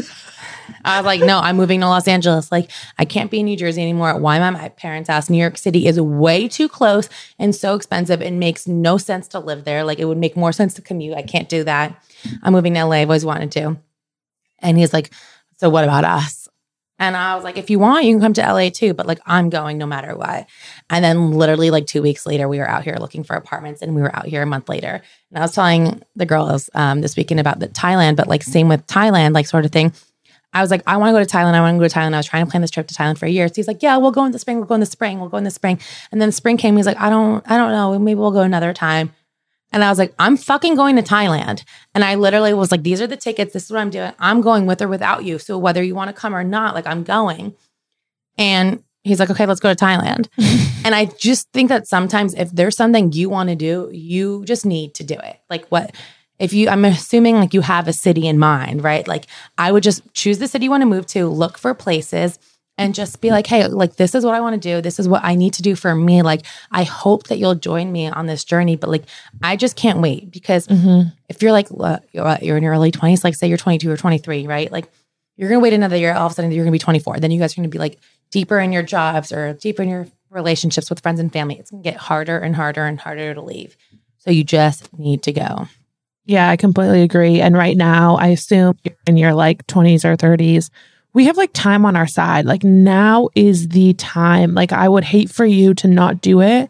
[0.84, 2.52] I was like, No, I'm moving to Los Angeles.
[2.52, 4.18] Like, I can't be in New Jersey anymore.
[4.18, 5.30] Why am I my parents' house?
[5.30, 7.10] New York City is way too close
[7.40, 8.22] and so expensive.
[8.22, 9.84] It makes no sense to live there.
[9.84, 11.18] Like, it would make more sense to commute.
[11.18, 12.04] I can't do that.
[12.44, 12.98] I'm moving to LA.
[12.98, 13.78] I've always wanted to.
[14.60, 15.12] And he's like,
[15.58, 16.48] So what about us?
[16.98, 19.20] And I was like, If you want, you can come to LA too, but like,
[19.26, 20.48] I'm going no matter what.
[20.90, 23.96] And then literally, like two weeks later, we were out here looking for apartments and
[23.96, 25.02] we were out here a month later.
[25.30, 28.70] And I was telling the girls um, this weekend about the Thailand, but like, same
[28.70, 29.92] with Thailand, like, sort of thing.
[30.56, 31.54] I was like, I want to go to Thailand.
[31.54, 32.14] I want to go to Thailand.
[32.14, 33.48] I was trying to plan this trip to Thailand for a year.
[33.50, 34.58] So he's like, Yeah, we'll go in the spring.
[34.58, 35.20] We'll go in the spring.
[35.20, 35.80] We'll go in the spring.
[36.12, 36.78] And then spring came.
[36.78, 38.00] He's like, I don't, I don't know.
[38.00, 39.14] Maybe we'll go another time.
[39.74, 41.66] And I was like, I'm fucking going to Thailand.
[41.94, 43.52] And I literally was like, these are the tickets.
[43.52, 44.14] This is what I'm doing.
[44.18, 45.38] I'm going with or without you.
[45.38, 47.54] So whether you want to come or not, like I'm going.
[48.38, 50.30] And he's like, okay, let's go to Thailand.
[50.86, 54.66] and I just think that sometimes if there's something you want to do, you just
[54.66, 55.42] need to do it.
[55.50, 55.94] Like what
[56.40, 59.08] if you I'm assuming like you have a city in mind, right?
[59.08, 59.26] Like
[59.58, 62.40] I would just choose the city you want to move to, look for places
[62.78, 64.82] and just be like, hey, like this is what I want to do.
[64.82, 66.22] This is what I need to do for me.
[66.22, 68.76] Like, I hope that you'll join me on this journey.
[68.76, 69.06] But like,
[69.42, 71.10] I just can't wait because Mm-hmm.
[71.30, 73.96] if you're like, uh, you're you're in your early 20s, like say you're 22 or
[73.96, 74.70] 23, right?
[74.72, 74.90] Like,
[75.38, 76.14] you're going to wait another year.
[76.14, 77.20] All of a sudden, you're going to be 24.
[77.20, 77.98] Then you guys are going to be like
[78.30, 81.58] deeper in your jobs or deeper in your relationships with friends and family.
[81.58, 83.78] It's going to get harder and harder and harder to leave.
[84.18, 85.68] So you just need to go.
[86.26, 87.40] Yeah, I completely agree.
[87.40, 90.70] And right now, I assume you're in your like 20s or 30s.
[91.14, 92.46] We have like time on our side.
[92.46, 94.54] Like now is the time.
[94.54, 96.70] Like I would hate for you to not do it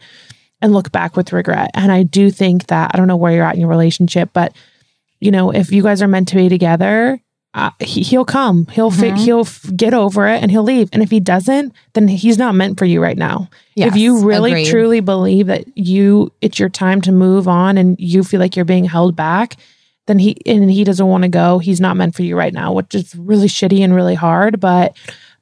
[0.62, 1.72] and look back with regret.
[1.74, 4.56] And I do think that I don't know where you're at in your relationship, but
[5.20, 7.20] you know, if you guys are meant to be together,
[7.56, 8.68] uh, he, he'll come.
[8.72, 9.18] He'll fi- Mhm.
[9.18, 10.90] he'll f- get over it and he'll leave.
[10.94, 13.50] And if he doesn't, then he's not meant for you right now.
[13.78, 14.68] if you really agreed.
[14.68, 18.66] truly believe that you it's your time to move on and you feel like you're
[18.66, 19.56] being held back,
[20.08, 22.74] then he and he doesn't want to go, he's not meant for you right now,
[22.74, 24.60] which is really shitty and really hard.
[24.60, 24.96] But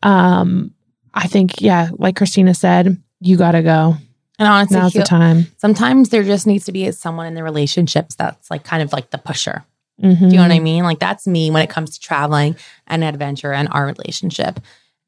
[0.04, 0.72] um
[1.16, 3.96] I think, yeah, like Christina said, you gotta go.
[4.40, 5.48] And honestly, Now's the time.
[5.58, 9.12] sometimes there just needs to be someone in the relationships that's like kind of like
[9.12, 9.64] the pusher.
[10.02, 10.20] Mhm.
[10.20, 10.84] Do you know what I mean?
[10.84, 12.56] Like that's me when it comes to traveling
[12.88, 14.60] and adventure and our relationship.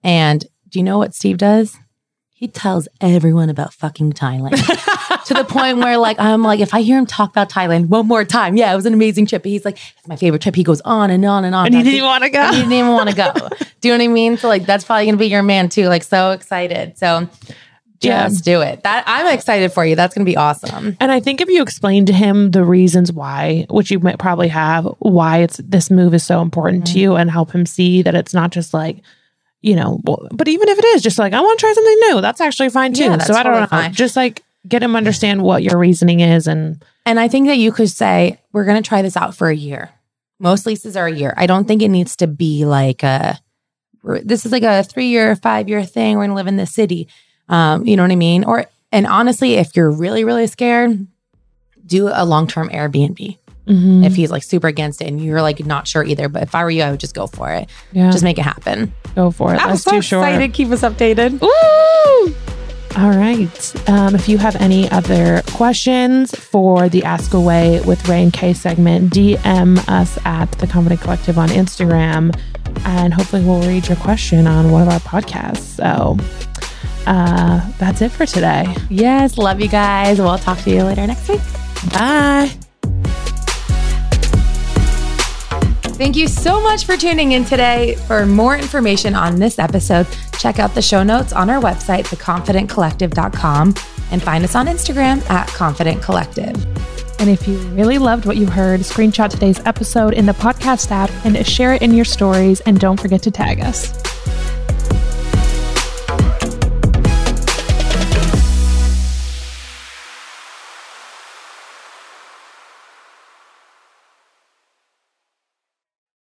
[0.04, 1.78] And do you know what Steve does?
[2.38, 4.58] He tells everyone about fucking Thailand
[5.26, 8.08] to the point where like I'm like if I hear him talk about Thailand one
[8.08, 9.44] more time, yeah, it was an amazing trip.
[9.44, 10.54] But he's like, it's my favorite trip.
[10.54, 11.68] He goes on and on and on.
[11.68, 12.46] And he didn't want to go.
[12.52, 13.32] He didn't even want to go.
[13.80, 14.38] Do you know what I mean?
[14.38, 15.88] So like that's probably gonna be your man too.
[15.88, 16.98] Like so excited.
[16.98, 17.30] So
[18.02, 18.28] Yeah.
[18.28, 18.84] just do it.
[18.84, 19.96] That I'm excited for you.
[19.96, 20.96] That's gonna be awesome.
[21.00, 24.48] And I think if you explain to him the reasons why, which you might probably
[24.50, 26.94] have, why it's this move is so important Mm-hmm.
[26.94, 29.02] to you and help him see that it's not just like,
[29.62, 32.22] you know, but even if it is just like, I want to try something new,
[32.22, 33.06] that's actually fine too.
[33.06, 33.68] Yeah, so I don't totally know.
[33.68, 33.94] fine.
[33.94, 37.72] Just like get him understand what your reasoning is and And I think that you
[37.72, 39.92] could say, we're going to try this out for a year.
[40.40, 41.34] Most leases are a year.
[41.38, 43.40] I don't think it needs to be like a,
[44.04, 46.16] this is like a three year, five year thing.
[46.16, 47.08] We're going to live in this city.
[47.50, 48.44] Um, you know what I mean?
[48.44, 51.06] Or, and honestly, if you're really, really scared,
[51.86, 53.38] do a long term Airbnb.
[53.68, 54.06] Mhm.
[54.06, 56.30] If he's like super against it and you're like not sure either.
[56.30, 57.68] But if I were you, I would just go for it.
[57.92, 58.94] yeah, Just make it happen.
[59.16, 59.58] go for it.
[59.62, 60.28] I'm That's so too short.
[60.28, 60.54] excited.
[60.54, 61.42] Keep us updated.
[61.42, 62.36] Woo!
[62.98, 63.90] All right.
[63.90, 68.54] Um, if you have any other questions for the Ask Away with Ray and Kay
[68.54, 72.34] segment, DM us at the Confident Collective on Instagram,
[72.86, 75.58] and hopefully we'll read your question on one of our podcasts.
[75.58, 76.18] So
[77.06, 78.74] uh, that's it for today.
[78.90, 79.38] Yes.
[79.38, 80.20] Love you guys.
[80.20, 81.42] We'll talk to you later next week.
[81.92, 82.52] Bye.
[85.98, 87.96] Thank you so much for tuning in today.
[88.08, 90.06] For more information on this episode,
[90.38, 93.76] check out the show notes on our website, theconfidentcollective.com,
[94.12, 96.54] and find us on Instagram at Confident Collective.
[97.22, 101.10] And if you really loved what you heard, screenshot today's episode in the podcast app
[101.26, 102.60] and share it in your stories.
[102.62, 103.94] And don't forget to tag us.